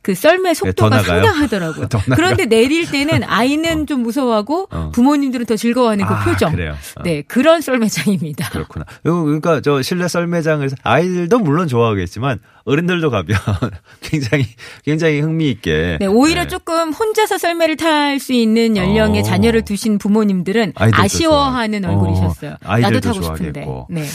예. 0.01 0.11
그 0.11 0.15
썰매 0.15 0.53
속도가 0.53 0.89
더 0.89 0.95
나가요? 0.97 1.23
상당하더라고요. 1.23 1.87
그런데 2.15 2.45
내릴 2.45 2.89
때는 2.89 3.23
아이는 3.23 3.85
좀 3.85 4.01
무서워하고 4.01 4.67
어. 4.71 4.91
부모님들은 4.93 5.45
더 5.45 5.55
즐거워하는 5.55 6.05
그 6.05 6.13
아, 6.13 6.23
표정. 6.23 6.53
어. 6.53 7.03
네, 7.03 7.21
그런 7.27 7.61
썰매장입니다. 7.61 8.49
그렇구나. 8.49 8.85
요, 9.05 9.23
그러니까 9.23 9.61
저 9.61 9.81
실내 9.81 10.07
썰매장을 10.07 10.69
아이들도 10.83 11.39
물론 11.39 11.67
좋아하겠지만 11.67 12.39
어른들도 12.65 13.09
가면 13.09 13.37
굉장히 14.01 14.45
굉장히 14.83 15.19
흥미있게. 15.21 15.97
네, 15.99 16.05
오히려 16.07 16.43
네. 16.43 16.47
조금 16.47 16.91
혼자서 16.91 17.37
썰매를 17.37 17.77
탈 17.77 18.19
수 18.19 18.33
있는 18.33 18.77
연령의 18.77 19.21
어. 19.21 19.23
자녀를 19.23 19.63
두신 19.63 19.97
부모님들은 19.97 20.73
아쉬워하는. 20.75 21.85
얼굴이셨어요. 21.85 22.55
어, 22.63 22.77
나도 22.77 22.99
타고 22.99 23.21
싶은데. 23.21 23.63
좋아하겠고. 23.63 23.87
네. 23.89 24.05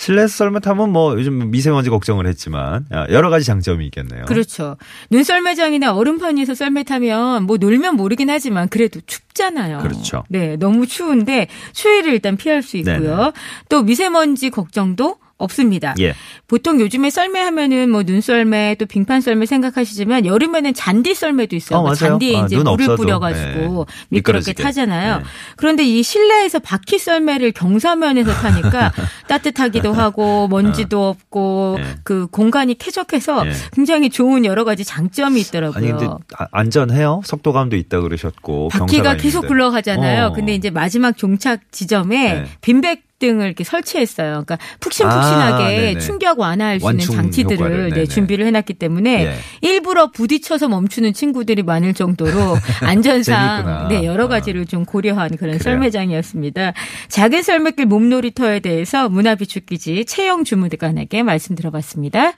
실내 0.00 0.26
썰매 0.26 0.60
타면 0.60 0.92
뭐 0.92 1.12
요즘 1.12 1.50
미세먼지 1.50 1.90
걱정을 1.90 2.26
했지만 2.26 2.86
아, 2.90 3.06
여러 3.10 3.28
가지 3.28 3.44
장점이 3.44 3.84
있겠네요. 3.84 4.24
그렇죠. 4.24 4.78
눈썰매장이나 5.10 5.94
얼음판에서 5.94 6.54
썰매 6.54 6.84
타면 6.84 7.42
뭐 7.42 7.58
놀면 7.58 7.96
모르긴 7.96 8.30
하지만 8.30 8.70
그래도 8.70 9.02
춥잖아요. 9.04 9.80
그렇죠. 9.80 10.24
네, 10.30 10.56
너무 10.56 10.86
추운데 10.86 11.48
추위를 11.74 12.14
일단 12.14 12.38
피할 12.38 12.62
수 12.62 12.78
있고요. 12.78 12.98
네네. 12.98 13.32
또 13.68 13.82
미세먼지 13.82 14.48
걱정도 14.48 15.18
없습니다. 15.40 15.94
예. 15.98 16.14
보통 16.46 16.80
요즘에 16.80 17.10
썰매 17.10 17.40
하면은 17.40 17.90
뭐 17.90 18.02
눈썰매 18.04 18.76
또 18.78 18.86
빙판 18.86 19.20
썰매 19.20 19.46
생각하시지만 19.46 20.24
여름에는 20.26 20.72
잔디 20.74 21.14
썰매도 21.14 21.56
있어요. 21.56 21.80
어, 21.80 21.82
뭐. 21.82 21.94
잔디에 21.94 22.36
아, 22.40 22.44
이제 22.46 22.56
눈 22.56 22.64
물을 22.64 22.84
없어도, 22.84 22.96
뿌려가지고 23.02 23.86
네. 23.88 24.06
미끄럽게. 24.10 24.52
타잖아요. 24.54 25.18
네. 25.18 25.24
그런데 25.56 25.84
이 25.84 26.02
실내에서 26.02 26.58
바퀴 26.60 26.98
썰매를 26.98 27.52
경사면에서 27.52 28.32
타니까 28.32 28.92
따뜻하기도 29.28 29.92
하고 29.92 30.48
먼지도 30.48 31.08
없고 31.08 31.78
네. 31.80 31.84
그 32.04 32.26
공간이 32.28 32.78
쾌적해서 32.78 33.44
네. 33.44 33.52
굉장히 33.72 34.10
좋은 34.10 34.44
여러 34.44 34.64
가지 34.64 34.84
장점이 34.84 35.40
있더라고요. 35.40 35.76
아니 35.76 35.88
근데 35.88 36.06
아- 36.38 36.46
안전해요? 36.52 37.22
속도감도 37.24 37.76
있다 37.76 38.00
그러셨고 38.00 38.68
바퀴가 38.68 39.16
계속. 39.16 39.40
굴러가잖아요. 39.50 40.26
어. 40.26 40.32
근데 40.32 40.54
이제 40.54 40.70
마지막 40.70 41.16
종착 41.16 41.72
지점에 41.72 42.34
네. 42.34 42.44
빈백 42.60 43.02
등을 43.20 43.46
이렇게 43.46 43.62
설치했어요. 43.62 44.44
그러니까 44.44 44.58
푹신푹신하게 44.80 45.94
아. 45.96 46.00
충격 46.00 46.40
완화할 46.40 46.80
수 46.80 46.90
있는 46.90 47.04
장치들을 47.04 47.90
네. 47.90 48.06
준비를 48.06 48.46
해놨기 48.46 48.74
때문에 48.74 49.26
예. 49.26 49.34
일부러 49.60 50.10
부딪혀서 50.10 50.68
멈추는 50.68 51.12
친구들이 51.12 51.62
많을 51.62 51.94
정도로 51.94 52.56
안전상. 52.82 53.88
네, 53.88 54.04
여러 54.04 54.26
가지를 54.26 54.66
좀 54.66 54.84
고려한 54.84 55.36
그런 55.36 55.58
그래요. 55.58 55.58
썰매장이었습니다. 55.58 56.72
작은 57.08 57.42
썰매길 57.42 57.86
몸놀이터에 57.86 58.58
대해서 58.60 59.08
문화비축기지 59.08 60.06
채영 60.06 60.42
주무관에게 60.44 61.22
말씀 61.22 61.54
들어봤습니다. 61.54 62.32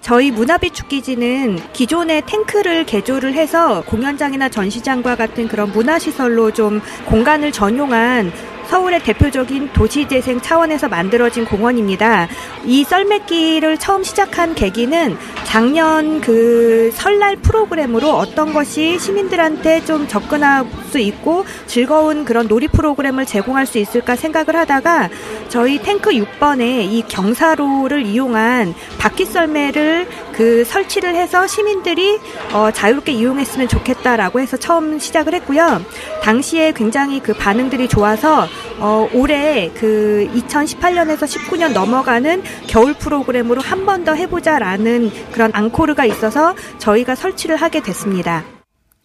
저희 0.00 0.30
문화비축기지는 0.30 1.58
기존의 1.72 2.22
탱크를 2.26 2.86
개조를 2.86 3.34
해서 3.34 3.82
공연장이나 3.82 4.48
전시장과 4.48 5.14
같은 5.16 5.46
그런 5.46 5.70
문화시설로 5.72 6.52
좀 6.52 6.80
공간을 7.06 7.52
전용한 7.52 8.32
서울의 8.70 9.02
대표적인 9.02 9.72
도시재생 9.72 10.40
차원에서 10.40 10.88
만들어진 10.88 11.44
공원입니다. 11.44 12.28
이 12.64 12.84
썰매길을 12.84 13.78
처음 13.78 14.04
시작한 14.04 14.54
계기는 14.54 15.18
작년 15.42 16.20
그 16.20 16.92
설날 16.94 17.34
프로그램으로 17.34 18.10
어떤 18.10 18.52
것이 18.52 18.96
시민들한테 19.00 19.84
좀 19.84 20.06
접근할 20.06 20.66
수 20.88 21.00
있고 21.00 21.44
즐거운 21.66 22.24
그런 22.24 22.46
놀이 22.46 22.68
프로그램을 22.68 23.26
제공할 23.26 23.66
수 23.66 23.78
있을까 23.78 24.14
생각을 24.14 24.54
하다가 24.54 25.10
저희 25.48 25.82
탱크 25.82 26.10
6번에 26.10 26.84
이 26.92 27.02
경사로를 27.08 28.06
이용한 28.06 28.74
바퀴 28.98 29.24
썰매를 29.24 30.06
그 30.32 30.64
설치를 30.64 31.16
해서 31.16 31.46
시민들이 31.48 32.18
어, 32.52 32.70
자유롭게 32.70 33.12
이용했으면 33.12 33.66
좋겠다라고 33.66 34.38
해서 34.38 34.56
처음 34.56 34.98
시작을 34.98 35.34
했고요. 35.34 35.84
당시에 36.22 36.72
굉장히 36.72 37.20
그 37.20 37.34
반응들이 37.34 37.88
좋아서 37.88 38.46
어, 38.78 39.08
올해 39.12 39.70
그 39.74 40.28
2018년에서 40.34 41.20
19년 41.26 41.72
넘어가는 41.72 42.42
겨울 42.66 42.94
프로그램으로 42.94 43.60
한 43.60 43.84
번 43.84 44.04
더 44.04 44.14
해보자라는 44.14 45.10
그런 45.32 45.50
앙코르가 45.54 46.04
있어서 46.06 46.54
저희가 46.78 47.14
설치를 47.14 47.56
하게 47.56 47.80
됐습니다. 47.82 48.44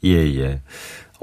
예, 0.04 0.12
예. 0.40 0.62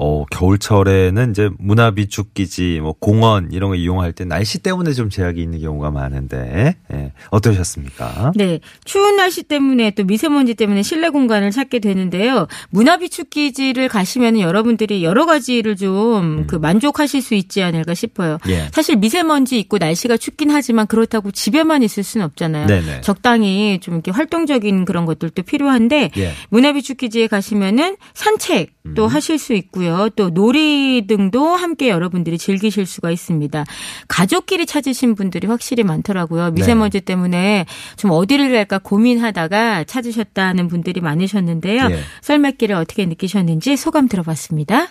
어, 0.05 0.25
겨울철에는 0.31 1.29
이제 1.31 1.49
문화 1.59 1.91
비축 1.91 2.33
기지, 2.33 2.81
뭐 2.81 2.93
공원 2.99 3.53
이런 3.53 3.69
거 3.69 3.75
이용할 3.75 4.11
때 4.11 4.25
날씨 4.25 4.59
때문에 4.59 4.91
좀 4.91 5.09
제약이 5.09 5.41
있는 5.41 5.61
경우가 5.61 5.91
많은데 5.91 6.75
예, 6.91 7.13
어떠셨습니까? 7.29 8.33
네. 8.35 8.59
추운 8.83 9.15
날씨 9.15 9.43
때문에 9.43 9.91
또 9.91 10.03
미세먼지 10.03 10.55
때문에 10.55 10.81
실내 10.83 11.07
공간을 11.07 11.51
찾게 11.51 11.79
되는데요. 11.79 12.47
문화 12.69 12.97
비축 12.97 13.29
기지를 13.29 13.87
가시면 13.87 14.41
여러분들이 14.41 15.05
여러 15.05 15.25
가지를 15.25 15.77
좀그 15.77 16.57
만족하실 16.57 17.21
수 17.21 17.33
있지 17.35 17.63
않을까 17.63 17.93
싶어요. 17.93 18.39
음. 18.45 18.51
예. 18.51 18.67
사실 18.73 18.97
미세먼지 18.97 19.57
있고 19.59 19.77
날씨가 19.77 20.17
춥긴 20.17 20.51
하지만 20.51 20.85
그렇다고 20.85 21.31
집에만 21.31 21.81
있을 21.81 22.03
수는 22.03 22.25
없잖아요. 22.25 22.67
네네. 22.67 23.01
적당히 23.01 23.79
좀 23.81 23.93
이렇게 23.93 24.11
활동적인 24.11 24.83
그런 24.83 25.05
것들도 25.05 25.43
필요한데 25.43 26.11
예. 26.17 26.31
문화 26.49 26.73
비축 26.73 26.97
기지에 26.97 27.27
가시면은 27.27 27.95
산책 28.13 28.72
도 28.95 29.05
음. 29.05 29.07
하실 29.07 29.39
수 29.39 29.53
있고요. 29.53 30.09
또 30.17 30.29
놀이 30.29 31.05
등도 31.07 31.55
함께 31.55 31.87
여러분들이 31.87 32.37
즐기실 32.37 32.85
수가 32.85 33.11
있습니다. 33.11 33.63
가족끼리 34.09 34.65
찾으신 34.65 35.15
분들이 35.15 35.47
확실히 35.47 35.83
많더라고요. 35.83 36.51
미세먼지 36.51 36.99
네. 36.99 37.05
때문에 37.05 37.65
좀 37.95 38.11
어디를 38.11 38.51
갈까 38.51 38.79
고민하다가 38.79 39.85
찾으셨다는 39.85 40.67
분들이 40.67 40.99
많으셨는데요. 40.99 41.87
예. 41.91 41.99
썰매길을 42.21 42.75
어떻게 42.75 43.05
느끼셨는지 43.05 43.77
소감 43.77 44.09
들어봤습니다. 44.09 44.89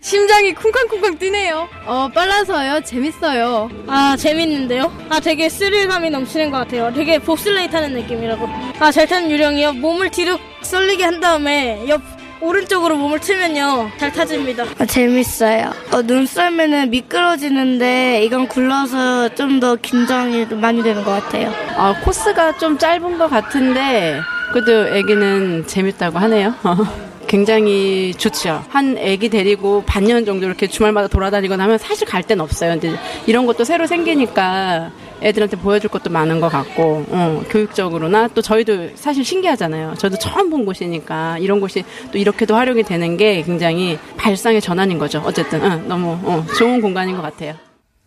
심장이 0.00 0.52
쿵쾅쿵쾅 0.52 1.18
뛰네요. 1.18 1.68
어, 1.86 2.08
빨라서요. 2.12 2.82
재밌어요. 2.82 3.70
아 3.86 4.16
재밌는데요? 4.16 4.92
아 5.08 5.20
되게 5.20 5.48
스릴감이 5.48 6.10
넘치는 6.10 6.50
것 6.50 6.56
같아요. 6.58 6.92
되게 6.92 7.20
봅슬레이 7.20 7.70
타는 7.70 7.92
느낌이라고. 7.94 8.48
아 8.80 8.90
잘 8.90 9.06
타는 9.06 9.30
요령이요. 9.30 9.74
몸을 9.74 10.10
뒤로 10.10 10.40
쏠리게 10.62 11.04
한 11.04 11.20
다음에 11.20 11.84
옆 11.88 12.02
오른쪽으로 12.42 12.96
몸을 12.96 13.20
틀면요 13.20 13.90
잘 13.98 14.12
타집니다. 14.12 14.64
아, 14.78 14.84
재밌어요. 14.84 15.70
어, 15.92 16.02
눈썰매는 16.02 16.90
미끄러지는데 16.90 18.22
이건 18.24 18.48
굴러서 18.48 19.34
좀 19.36 19.60
더 19.62 19.76
긴장이 19.76 20.48
좀 20.48 20.60
많이 20.60 20.82
되는 20.82 21.04
것 21.04 21.12
같아요. 21.12 21.52
아, 21.76 21.94
코스가 22.02 22.58
좀 22.58 22.76
짧은 22.78 23.16
것 23.18 23.28
같은데 23.28 24.18
그래도 24.52 24.88
애기는 24.88 25.66
재밌다고 25.68 26.18
하네요. 26.18 26.54
굉장히 27.28 28.12
좋죠. 28.16 28.64
한 28.70 28.98
애기 28.98 29.28
데리고 29.28 29.84
반년 29.86 30.24
정도 30.24 30.46
이렇게 30.46 30.66
주말마다 30.66 31.06
돌아다니거나 31.08 31.62
하면 31.64 31.78
사실 31.78 32.06
갈 32.08 32.22
데는 32.24 32.42
없어요. 32.42 32.72
근데 32.72 32.98
이런 33.26 33.46
것도 33.46 33.62
새로 33.64 33.86
생기니까 33.86 34.90
애들한테 35.22 35.56
보여줄 35.56 35.90
것도 35.90 36.10
많은 36.10 36.40
것 36.40 36.48
같고, 36.48 37.04
어, 37.08 37.42
교육적으로나 37.48 38.28
또 38.28 38.42
저희도 38.42 38.90
사실 38.94 39.24
신기하잖아요. 39.24 39.94
저도 39.98 40.16
처음 40.18 40.50
본 40.50 40.64
곳이니까 40.64 41.38
이런 41.38 41.60
곳이 41.60 41.84
또 42.10 42.18
이렇게도 42.18 42.54
활용이 42.54 42.82
되는 42.82 43.16
게 43.16 43.42
굉장히 43.42 43.98
발상의 44.16 44.60
전환인 44.60 44.98
거죠. 44.98 45.22
어쨌든 45.24 45.62
어, 45.64 45.76
너무 45.86 46.18
어, 46.22 46.44
좋은 46.56 46.80
공간인 46.80 47.16
것 47.16 47.22
같아요. 47.22 47.54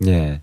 예. 0.05 0.41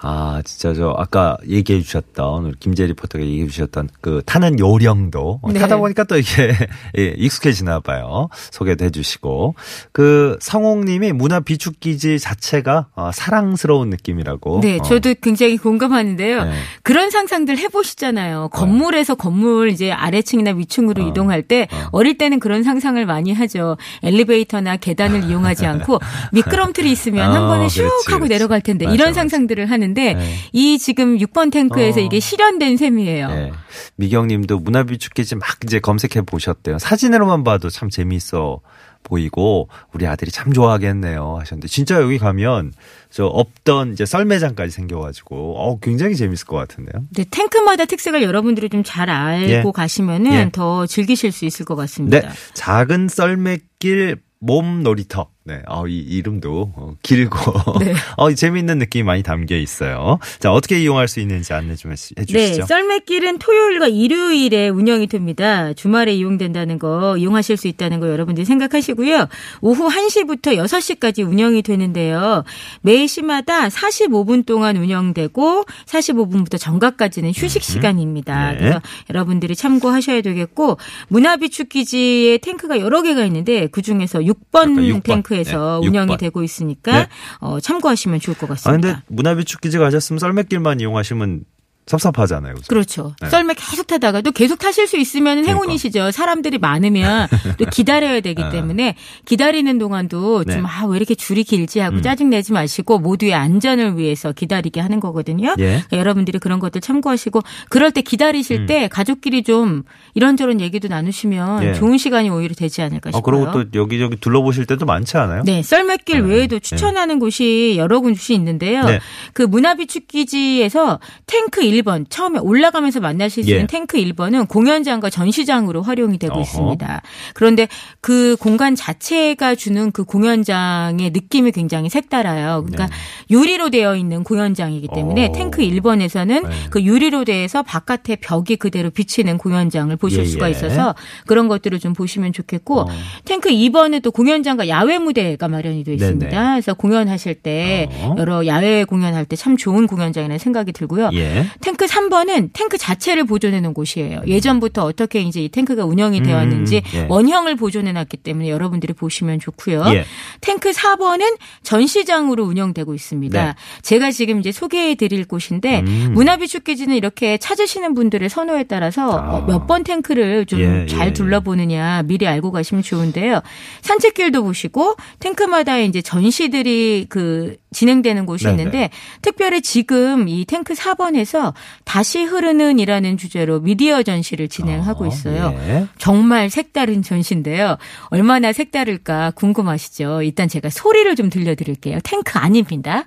아, 0.00 0.40
진짜 0.44 0.72
저 0.72 0.94
아까 0.98 1.36
얘기해 1.46 1.82
주셨던 1.82 2.44
우리 2.44 2.54
김재 2.58 2.86
리포터가 2.86 3.22
얘기해 3.22 3.48
주셨던 3.48 3.90
그 4.00 4.22
타는 4.24 4.58
요령도 4.58 5.40
어, 5.42 5.52
네. 5.52 5.60
타다 5.60 5.76
보니까 5.76 6.04
또 6.04 6.16
이게 6.16 6.54
예, 6.96 7.14
익숙해지나 7.16 7.80
봐요. 7.80 8.28
소개도 8.50 8.86
해 8.86 8.90
주시고 8.90 9.54
그 9.92 10.38
성홍 10.40 10.86
님이 10.86 11.12
문화 11.12 11.40
비축 11.40 11.80
기지 11.80 12.18
자체가 12.18 12.86
어, 12.94 13.10
사랑스러운 13.12 13.90
느낌이라고. 13.90 14.60
네, 14.62 14.78
어. 14.78 14.82
저도 14.82 15.14
굉장히 15.20 15.58
공감하는데요. 15.58 16.44
네. 16.44 16.52
그런 16.82 17.10
상상들 17.10 17.58
해 17.58 17.68
보시잖아요. 17.68 18.48
건물에서 18.52 19.14
건물 19.14 19.68
이제 19.68 19.92
아래층이나 19.92 20.52
위층으로 20.52 21.04
어. 21.04 21.08
이동할 21.08 21.42
때 21.42 21.68
어. 21.70 21.88
어릴 21.92 22.16
때는 22.16 22.40
그런 22.40 22.62
상상을 22.62 23.04
많이 23.04 23.32
하죠. 23.34 23.76
엘리베이터나 24.02 24.76
계단을 24.78 25.24
이용하지 25.24 25.66
않고 25.66 26.00
미끄럼틀이 26.32 26.90
있으면 26.90 27.30
한 27.30 27.42
어, 27.42 27.48
번에 27.48 27.66
슉 27.66 27.76
그렇지, 27.76 28.10
하고 28.10 28.20
그렇지. 28.20 28.28
내려갈 28.32 28.60
텐데 28.60 28.86
맞아, 28.86 28.96
이런 29.04 29.10
맞아. 29.10 29.20
상상들을 29.20 29.70
하는데 29.70 30.14
네. 30.14 30.34
이 30.52 30.78
지금 30.78 31.18
6번 31.18 31.52
탱크에서 31.52 32.00
어. 32.00 32.02
이게 32.02 32.20
실현된 32.20 32.76
셈이에요. 32.76 33.28
예. 33.30 33.52
미경 33.96 34.28
님도 34.28 34.60
문화 34.60 34.84
비축 34.84 35.14
기지 35.14 35.34
막 35.36 35.46
이제 35.64 35.78
검색해 35.78 36.22
보셨대요. 36.26 36.78
사진으로만 36.78 37.44
봐도 37.44 37.68
참 37.70 37.90
재미있어 37.90 38.60
보이고 39.02 39.68
우리 39.92 40.06
아들이 40.06 40.30
참 40.30 40.54
좋아하겠네요 40.54 41.36
하셨는데 41.38 41.68
진짜 41.68 42.00
여기 42.00 42.16
가면 42.18 42.72
저 43.10 43.26
없던 43.26 43.92
이제 43.92 44.06
썰매장까지 44.06 44.70
생겨가지고 44.72 45.58
어 45.58 45.78
굉장히 45.78 46.16
재밌을 46.16 46.46
것 46.46 46.56
같은데요. 46.56 47.04
네, 47.14 47.24
탱크마다 47.30 47.84
특색을 47.84 48.22
여러분들이 48.22 48.70
좀 48.70 48.82
잘 48.84 49.10
알고 49.10 49.68
예. 49.68 49.72
가시면은 49.74 50.32
예. 50.32 50.48
더 50.52 50.86
즐기실 50.86 51.32
수 51.32 51.44
있을 51.44 51.64
것 51.64 51.74
같습니다. 51.76 52.20
네, 52.20 52.28
작은 52.54 53.08
썰매길 53.08 54.16
몸 54.40 54.82
놀이터. 54.82 55.28
네, 55.46 55.60
어, 55.66 55.86
이 55.86 55.98
이름도 55.98 56.72
어, 56.74 56.94
길고 57.02 57.38
네. 57.78 57.92
어, 58.16 58.32
재미있는 58.32 58.78
느낌이 58.78 59.02
많이 59.02 59.22
담겨 59.22 59.56
있어요. 59.56 60.18
자, 60.38 60.50
어떻게 60.50 60.80
이용할 60.80 61.06
수 61.06 61.20
있는지 61.20 61.52
안내 61.52 61.76
좀 61.76 61.92
해- 61.92 61.96
네, 61.96 62.22
해주시죠. 62.22 62.64
썰매길은 62.64 63.40
토요일과 63.40 63.88
일요일에 63.88 64.70
운영이 64.70 65.06
됩니다. 65.06 65.74
주말에 65.74 66.14
이용된다는 66.14 66.78
거, 66.78 67.18
이용하실 67.18 67.58
수 67.58 67.68
있다는 67.68 68.00
거 68.00 68.08
여러분들이 68.08 68.46
생각하시고요. 68.46 69.26
오후 69.60 69.88
1시부터 69.90 70.56
6시까지 70.64 71.28
운영이 71.28 71.60
되는데요. 71.60 72.42
매 72.80 73.06
시마다 73.06 73.68
45분 73.68 74.46
동안 74.46 74.78
운영되고 74.78 75.64
45분부터 75.84 76.58
정각까지는 76.58 77.32
휴식 77.36 77.62
시간입니다. 77.62 78.52
네. 78.52 78.58
그래서 78.58 78.80
여러분들이 79.10 79.54
참고하셔야 79.56 80.22
되겠고 80.22 80.78
문화비축 81.08 81.68
기지에 81.68 82.38
탱크가 82.38 82.80
여러 82.80 83.02
개가 83.02 83.26
있는데 83.26 83.66
그 83.66 83.82
중에서 83.82 84.20
6번, 84.20 84.72
아까 84.72 84.86
육 84.86 85.02
번. 85.02 85.16
탱크 85.16 85.33
에서 85.34 85.80
네, 85.80 85.86
육 85.86 85.90
운영이 85.90 86.08
번. 86.08 86.16
되고 86.18 86.42
있으니까 86.42 86.92
네. 86.92 87.08
어, 87.40 87.60
참고하시면 87.60 88.20
좋을 88.20 88.36
것 88.36 88.46
아, 88.50 88.54
같습니다. 88.54 88.88
근데 88.88 89.02
문화비축 89.08 89.60
기지 89.60 89.78
가셨으면 89.78 90.18
썰매길만 90.18 90.80
이용하시면 90.80 91.44
섭섭하잖아요. 91.86 92.54
그죠? 92.54 92.66
그렇죠. 92.68 93.14
네. 93.20 93.28
썰매 93.28 93.54
계속 93.54 93.86
타다가도 93.86 94.32
계속 94.32 94.58
타실 94.58 94.86
수 94.86 94.96
있으면 94.96 95.42
그러니까. 95.42 95.52
행운이시죠. 95.52 96.10
사람들이 96.12 96.58
많으면 96.58 97.28
또 97.58 97.66
기다려야 97.66 98.20
되기 98.20 98.42
아. 98.42 98.48
때문에 98.48 98.96
기다리는 99.26 99.78
동안도 99.78 100.44
네. 100.44 100.54
좀아 100.54 100.86
왜 100.86 100.96
이렇게 100.96 101.14
줄이 101.14 101.44
길지 101.44 101.80
하고 101.80 101.96
음. 101.96 102.02
짜증 102.02 102.30
내지 102.30 102.52
마시고 102.52 102.98
모두의 102.98 103.34
안전을 103.34 103.98
위해서 103.98 104.32
기다리게 104.32 104.80
하는 104.80 104.98
거거든요. 104.98 105.54
예. 105.58 105.64
그러니까 105.64 105.98
여러분들이 105.98 106.38
그런 106.38 106.58
것들 106.58 106.80
참고하시고 106.80 107.42
그럴 107.68 107.90
때 107.92 108.00
기다리실 108.00 108.60
음. 108.60 108.66
때 108.66 108.88
가족끼리 108.88 109.42
좀 109.42 109.82
이런저런 110.14 110.60
얘기도 110.62 110.88
나누시면 110.88 111.64
예. 111.64 111.72
좋은 111.74 111.98
시간이 111.98 112.30
오히려 112.30 112.54
되지 112.54 112.80
않을까 112.80 113.10
어, 113.10 113.18
싶어요. 113.18 113.22
그리고 113.22 113.52
또 113.52 113.78
여기저기 113.78 114.16
둘러보실 114.16 114.64
때도 114.64 114.86
많지 114.86 115.18
않아요? 115.18 115.42
네, 115.44 115.62
썰매길 115.62 116.22
네. 116.22 116.28
외에도 116.34 116.58
추천하는 116.58 117.18
곳이 117.18 117.74
여러 117.76 118.00
곳이 118.00 118.34
있는데요. 118.34 118.84
네. 118.84 119.00
그 119.34 119.42
문화비축기지에서 119.42 121.00
탱크 121.26 121.73
1번 121.82 122.06
처음에 122.08 122.38
올라가면서 122.40 123.00
만나실 123.00 123.44
수 123.44 123.50
예. 123.50 123.54
있는 123.54 123.66
탱크 123.68 123.98
1번은 123.98 124.48
공연장과 124.48 125.10
전시장으로 125.10 125.82
활용이 125.82 126.18
되고 126.18 126.32
어허. 126.32 126.42
있습니다. 126.42 127.02
그런데 127.34 127.68
그 128.00 128.36
공간 128.40 128.74
자체가 128.74 129.54
주는 129.54 129.92
그 129.92 130.04
공연장의 130.04 131.10
느낌이 131.10 131.52
굉장히 131.52 131.88
색달아요. 131.88 132.64
그러니까 132.66 132.88
유리로 133.30 133.70
되어 133.70 133.94
있는 133.96 134.24
공연장이기 134.24 134.88
때문에 134.94 135.14
네. 135.22 135.28
어. 135.28 135.32
탱크 135.32 135.62
1번에서는 135.62 136.48
네. 136.48 136.54
그 136.70 136.82
유리로 136.82 137.24
돼서 137.24 137.62
바깥에 137.62 138.16
벽이 138.16 138.56
그대로 138.56 138.90
비치는 138.90 139.38
공연장을 139.38 139.94
보실 139.96 140.20
예, 140.20 140.24
수가 140.24 140.46
예. 140.46 140.50
있어서 140.50 140.94
그런 141.26 141.48
것들을 141.48 141.78
좀 141.78 141.92
보시면 141.92 142.32
좋겠고 142.32 142.80
어. 142.80 142.88
탱크 143.24 143.50
2번은 143.50 144.02
또 144.02 144.10
공연장과 144.10 144.68
야외 144.68 144.98
무대가 144.98 145.48
마련이 145.48 145.84
되어 145.84 145.94
있습니다. 145.94 146.28
네네. 146.30 146.50
그래서 146.54 146.74
공연하실 146.74 147.34
때 147.36 147.88
어. 148.02 148.14
여러 148.18 148.46
야외 148.46 148.82
공연할 148.84 149.24
때 149.26 149.34
참 149.44 149.56
좋은 149.58 149.86
공연장이라는 149.86 150.38
생각이 150.38 150.72
들고요. 150.72 151.10
예. 151.12 151.44
탱크 151.64 151.86
3번은 151.86 152.50
탱크 152.52 152.76
자체를 152.76 153.24
보존해 153.24 153.58
놓은 153.62 153.72
곳이에요. 153.72 154.20
예전부터 154.26 154.84
어떻게 154.84 155.22
이제 155.22 155.40
이 155.40 155.48
탱크가 155.48 155.86
운영이 155.86 156.22
되어 156.22 156.36
왔는지 156.36 156.82
음, 156.92 156.98
예. 156.98 157.06
원형을 157.08 157.56
보존해 157.56 157.90
놨기 157.92 158.18
때문에 158.18 158.50
여러분들이 158.50 158.92
보시면 158.92 159.40
좋고요. 159.40 159.82
예. 159.94 160.04
탱크 160.42 160.72
4번은 160.72 161.38
전시장으로 161.62 162.44
운영되고 162.44 162.92
있습니다. 162.92 163.44
네. 163.46 163.54
제가 163.80 164.10
지금 164.10 164.40
이제 164.40 164.52
소개해 164.52 164.96
드릴 164.96 165.24
곳인데 165.24 165.80
음. 165.80 166.10
문화비축기지는 166.12 166.94
이렇게 166.96 167.38
찾으시는 167.38 167.94
분들의 167.94 168.28
선호에 168.28 168.64
따라서 168.64 169.18
아. 169.18 169.40
몇번 169.46 169.84
탱크를 169.84 170.44
좀 170.44 170.60
예, 170.60 170.86
잘 170.86 171.08
예, 171.08 171.12
둘러보느냐 171.14 172.02
미리 172.02 172.26
알고 172.26 172.52
가시면 172.52 172.82
좋은데요. 172.82 173.40
산책길도 173.80 174.42
보시고 174.42 174.96
탱크마다 175.18 175.78
이제 175.78 176.02
전시들이 176.02 177.06
그 177.08 177.56
진행되는 177.74 178.24
곳이 178.24 178.44
네네. 178.44 178.56
있는데 178.62 178.90
특별히 179.20 179.60
지금 179.60 180.28
이 180.28 180.44
탱크 180.46 180.72
4번에서 180.72 181.52
다시 181.84 182.22
흐르는 182.22 182.78
이라는 182.78 183.18
주제로 183.18 183.60
미디어 183.60 184.02
전시를 184.02 184.48
진행하고 184.48 185.04
아, 185.04 185.08
있어요. 185.08 185.54
예. 185.66 185.86
정말 185.98 186.48
색다른 186.48 187.02
전시인데요. 187.02 187.76
얼마나 188.08 188.52
색다를까 188.52 189.32
궁금하시죠? 189.32 190.22
일단 190.22 190.48
제가 190.48 190.70
소리를 190.70 191.14
좀 191.16 191.28
들려드릴게요. 191.28 191.98
탱크 192.02 192.38
아닙니다. 192.38 193.06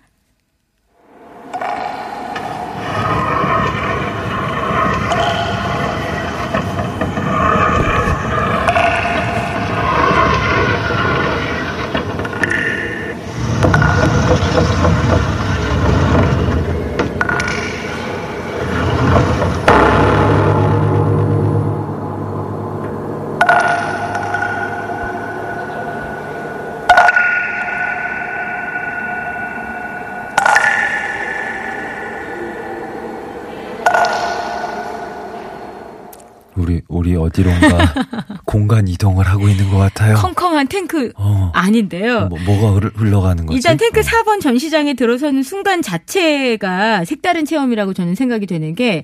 우리 36.56 36.82
우리 36.88 37.16
어디론가 37.42 37.94
공간 38.46 38.88
이동을 38.88 39.28
하고 39.28 39.48
있는 39.48 39.70
것 39.70 39.78
같아요. 39.78 40.16
컴컴한 40.16 40.68
탱크 40.68 41.12
어. 41.16 41.52
아닌데요. 41.54 42.28
뭐, 42.28 42.40
뭐가 42.46 42.80
흘- 42.80 42.92
흘러가는 42.96 43.46
거지? 43.46 43.56
일단 43.58 43.78
탱크 43.78 44.00
어. 44.00 44.04
4번 44.04 44.42
전시장에 44.42 44.94
들어서는 44.96 45.44
순간 45.44 45.82
자체가 45.82 47.06
색다른 47.06 47.46
체험이라고 47.46 47.94
저는 47.94 48.16
생각이 48.16 48.46
되는 48.48 48.74
게 48.76 49.04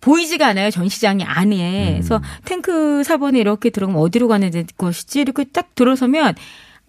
보이지가 0.00 0.48
않아요 0.48 0.70
전시장이 0.70 1.22
안에. 1.24 1.90
음. 1.90 1.94
그래서 1.94 2.20
탱크 2.44 3.02
4번에 3.04 3.36
이렇게 3.38 3.70
들어가면 3.70 4.00
어디로 4.02 4.28
가는 4.28 4.50
것이지 4.76 5.20
이렇게 5.20 5.44
딱 5.44 5.74
들어서면 5.74 6.34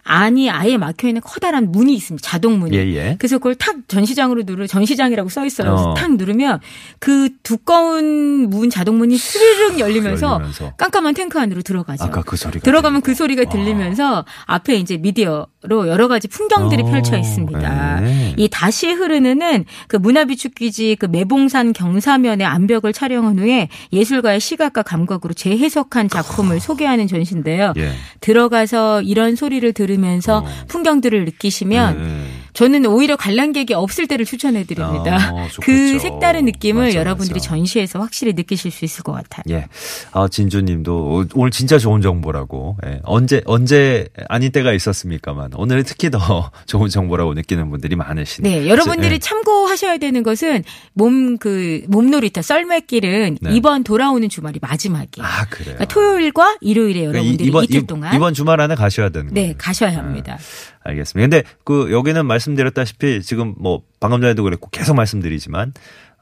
안이 0.04 0.50
아예 0.50 0.76
막혀 0.76 1.08
있는 1.08 1.22
커다란 1.22 1.72
문이 1.72 1.94
있습니다. 1.94 2.26
자동 2.26 2.58
문이. 2.58 2.76
예, 2.76 2.86
예. 2.94 3.16
그래서 3.18 3.38
그걸 3.38 3.54
탁 3.54 3.76
전시장으로 3.88 4.42
누르 4.44 4.66
전시장이라고 4.66 5.30
써 5.30 5.46
있어요. 5.46 5.70
그래서 5.70 5.90
어. 5.90 5.94
탁 5.94 6.16
누르면 6.16 6.60
그 6.98 7.30
두꺼운 7.42 8.50
문 8.50 8.68
자동 8.68 8.98
문이 8.98 9.16
스르륵 9.16 9.80
열리면서, 9.80 10.34
열리면서. 10.34 10.74
깜깜한 10.76 11.14
탱크 11.14 11.40
안으로 11.40 11.62
들어가죠. 11.62 12.04
아까 12.04 12.22
그 12.22 12.36
소리가 12.36 12.62
들어가면 12.62 13.00
그 13.00 13.14
소리가 13.14 13.44
들리면서 13.44 14.26
앞에 14.44 14.76
이제 14.76 14.98
미디어로 14.98 15.88
여러 15.88 16.06
가지 16.08 16.28
풍경들이 16.28 16.82
어, 16.82 16.86
펼쳐 16.86 17.16
있습니다. 17.16 18.00
네. 18.00 18.34
이 18.36 18.48
다시 18.48 18.92
흐르는은 18.92 19.64
그 19.88 19.96
문화비축기지 19.96 20.96
그 21.00 21.06
매봉산 21.06 21.72
경사면의 21.72 22.46
암벽을 22.46 22.92
촬영한 22.92 23.38
후에 23.38 23.68
예술가의 23.92 24.40
시각과 24.40 24.82
감각으로 24.82 25.32
재해석한 25.32 26.10
작품을 26.10 26.60
소개하는 26.60 27.06
전시인데요. 27.06 27.72
예. 27.78 27.92
들어가서 28.24 29.02
이런 29.02 29.36
소리를 29.36 29.70
들으면서 29.74 30.38
어. 30.38 30.44
풍경들을 30.68 31.26
느끼시면 31.26 31.98
네. 31.98 32.23
저는 32.54 32.86
오히려 32.86 33.16
관람객이 33.16 33.74
없을 33.74 34.06
때를 34.06 34.24
추천해 34.24 34.64
드립니다. 34.64 35.30
어, 35.32 35.48
좋겠죠. 35.52 35.60
그 35.60 35.98
색다른 35.98 36.44
느낌을 36.46 36.84
맞아, 36.86 36.98
여러분들이 36.98 37.34
맞아. 37.40 37.48
전시에서 37.50 37.98
확실히 38.00 38.32
느끼실 38.32 38.70
수 38.70 38.84
있을 38.84 39.02
것 39.02 39.12
같아요. 39.12 39.42
예. 39.50 39.66
아, 40.12 40.28
진주 40.28 40.62
님도 40.62 41.26
오늘 41.34 41.50
진짜 41.50 41.78
좋은 41.78 42.00
정보라고. 42.00 42.76
예. 42.86 43.00
언제, 43.04 43.42
언제 43.44 44.08
아닌 44.28 44.52
때가 44.52 44.72
있었습니까만 44.72 45.50
오늘은 45.54 45.82
특히 45.84 46.10
더 46.10 46.50
좋은 46.66 46.88
정보라고 46.88 47.34
느끼는 47.34 47.70
분들이 47.70 47.96
많으시네. 47.96 48.48
네, 48.48 48.68
여러분들이 48.68 49.14
예. 49.14 49.18
참고하셔야 49.18 49.98
되는 49.98 50.22
것은 50.22 50.62
몸 50.94 51.36
그 51.38 51.82
몸놀이터 51.88 52.40
썰매길은 52.42 53.38
네. 53.40 53.50
이번 53.54 53.82
돌아오는 53.82 54.28
주말이 54.28 54.58
마지막이에요. 54.62 55.26
아, 55.26 55.44
그래요. 55.46 55.74
그러니까 55.74 55.84
토요일과 55.86 56.56
일요일에 56.60 57.00
그러니까 57.00 57.18
여러분들이 57.18 57.44
이- 57.44 57.48
이번, 57.48 57.64
이틀 57.64 57.76
이- 57.82 57.86
동안 57.86 58.14
이번 58.14 58.34
주말 58.34 58.60
안에 58.60 58.76
가셔야 58.76 59.08
되는 59.08 59.34
거예요. 59.34 59.48
네 59.48 59.54
가셔야 59.58 59.96
합니다. 59.96 60.38
알겠습니다. 60.84 61.28
근데 61.28 61.48
그 61.64 61.90
여기는 61.92 62.24
말씀드렸다시피 62.26 63.22
지금 63.22 63.54
뭐 63.58 63.82
방금 64.00 64.20
전에도 64.20 64.42
그랬고 64.42 64.68
계속 64.70 64.94
말씀드리지만 64.94 65.72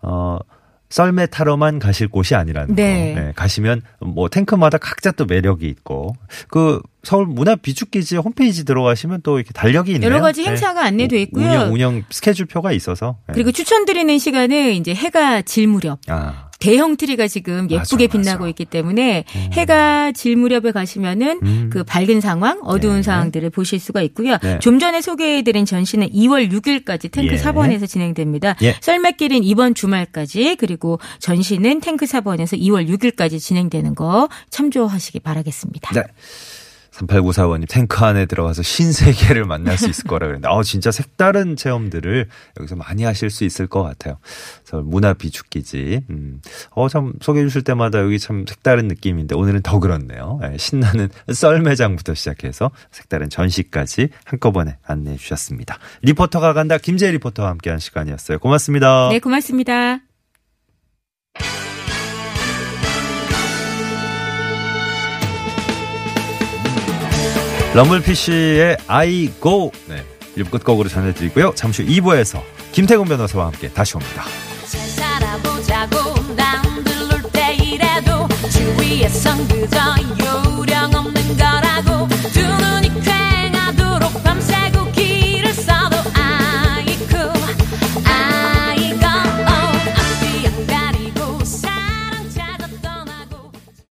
어 0.03 0.39
썰매 0.93 1.27
타러만 1.27 1.79
가실 1.79 2.07
곳이 2.07 2.35
아니라는 2.35 2.75
네. 2.75 3.15
거. 3.15 3.21
네, 3.21 3.33
가시면 3.35 3.81
뭐 4.01 4.29
탱크마다 4.29 4.77
각자 4.77 5.11
또 5.11 5.25
매력이 5.25 5.67
있고 5.67 6.15
그 6.49 6.83
서울 7.03 7.27
문화 7.27 7.57
비축기지 7.57 8.19
홈페이지 8.19 8.65
들어가시면 8.65 9.23
또 9.23 9.39
이렇게 9.39 9.53
달력이 9.53 9.93
있네요. 9.95 10.11
여러 10.11 10.21
가지 10.21 10.43
네. 10.43 10.51
행사가 10.51 10.85
안내돼 10.85 11.21
있고요. 11.23 11.47
운영 11.47 11.73
운영 11.73 12.03
스케줄표가 12.11 12.73
있어서. 12.73 13.17
네. 13.27 13.35
그리고 13.35 13.53
추천드리는 13.53 14.19
시간은 14.19 14.73
이제 14.75 14.95
해가 14.95 15.43
질 15.43 15.67
무렵. 15.67 15.99
아. 16.09 16.51
대형 16.63 16.97
트리가 16.97 17.27
지금 17.27 17.69
예쁘게 17.69 17.77
맞아, 17.77 17.97
맞아. 17.97 18.07
빛나고 18.07 18.47
있기 18.49 18.67
때문에 18.67 19.25
해가 19.53 20.13
질 20.13 20.37
무렵에 20.37 20.71
가시면은 20.71 21.41
음. 21.43 21.71
그 21.73 21.83
밝은 21.83 22.21
상황, 22.21 22.61
어두운 22.63 22.97
네. 22.97 23.03
상황들을 23.03 23.51
보실 23.51 23.81
수가 23.81 24.01
있고요. 24.03 24.39
네. 24.39 24.61
좀 24.61 24.79
전에 24.79 25.01
소개해드린 25.01 25.65
전시는 25.65 26.11
2월 26.11 26.53
6일까지 26.53 27.11
탱크 27.11 27.35
예. 27.35 27.37
4번에서 27.37 27.89
진행됩니다. 27.89 28.55
예. 28.63 28.77
썰매길은 28.81 29.43
이번 29.43 29.75
주말까지 29.75 30.55
그리고 30.55 31.01
전시는 31.19 31.81
탱크 31.81 32.07
4번에서 32.07 32.57
2월 32.57 32.89
6일까지 32.89 33.41
진행되는 33.41 33.97
거 33.97 34.29
참조하시기 34.51 35.19
바라겠습니다. 35.19 35.91
네. 35.95 36.03
3894번님 36.93 37.69
탱크 37.69 38.05
안에 38.05 38.27
들어가서 38.27 38.63
신세계를 38.63 39.45
만날 39.45 39.79
수 39.79 39.89
있을 39.89 40.05
거라 40.05 40.27
그랬는데 40.27 40.49
아 40.49 40.63
진짜 40.63 40.91
색다른 40.91 41.57
체험들을 41.57 42.29
여기서 42.61 42.77
많이 42.77 43.05
하실 43.05 43.31
수 43.31 43.45
있을 43.45 43.67
것 43.67 43.83
같아요. 43.83 44.19
그래서 44.65 44.83
문화 44.85 45.15
비축기지. 45.15 46.03
음. 46.11 46.41
어 46.71 46.89
참 46.93 47.15
소개해 47.23 47.47
주실 47.47 47.63
때마다 47.63 48.01
여기 48.01 48.19
참 48.19 48.45
색다른 48.47 48.87
느낌인데 48.89 49.35
오늘은 49.35 49.63
더 49.63 49.79
그렇네요. 49.81 50.39
예, 50.45 50.59
신나는 50.59 51.09
썰매장부터 51.33 52.13
시작해서 52.15 52.71
색다른 52.91 53.31
전시까지 53.31 54.09
한꺼번에 54.25 54.77
안내해 54.85 55.17
주셨습니다. 55.17 55.79
리포터가 56.03 56.53
간다 56.53 56.77
김재 56.77 57.11
리포터와 57.13 57.49
함께한 57.49 57.79
시간이었어요. 57.79 58.39
고맙습니다. 58.41 59.09
네, 59.11 59.19
고맙습니다. 59.21 60.02
럼블피쉬의 67.75 68.77
I 68.87 69.33
Go 69.43 69.71
네. 69.89 70.05
1부 70.37 70.51
끝곡으로 70.51 70.89
전해드리고요. 70.89 71.55
잠시 71.55 71.83
후 71.83 71.89
2부에서 71.89 72.43
김태곤 72.73 73.09
변호사와 73.09 73.47
함께 73.47 73.69
다시 73.71 73.97
옵니다. 73.97 74.25
잘 74.67 74.81
살아보자고 74.89 76.35
남들 76.35 77.09
놀 77.09 77.23
때이라도 77.33 78.29
주위에선 78.51 79.49
그저 79.49 79.79
요 79.79 80.52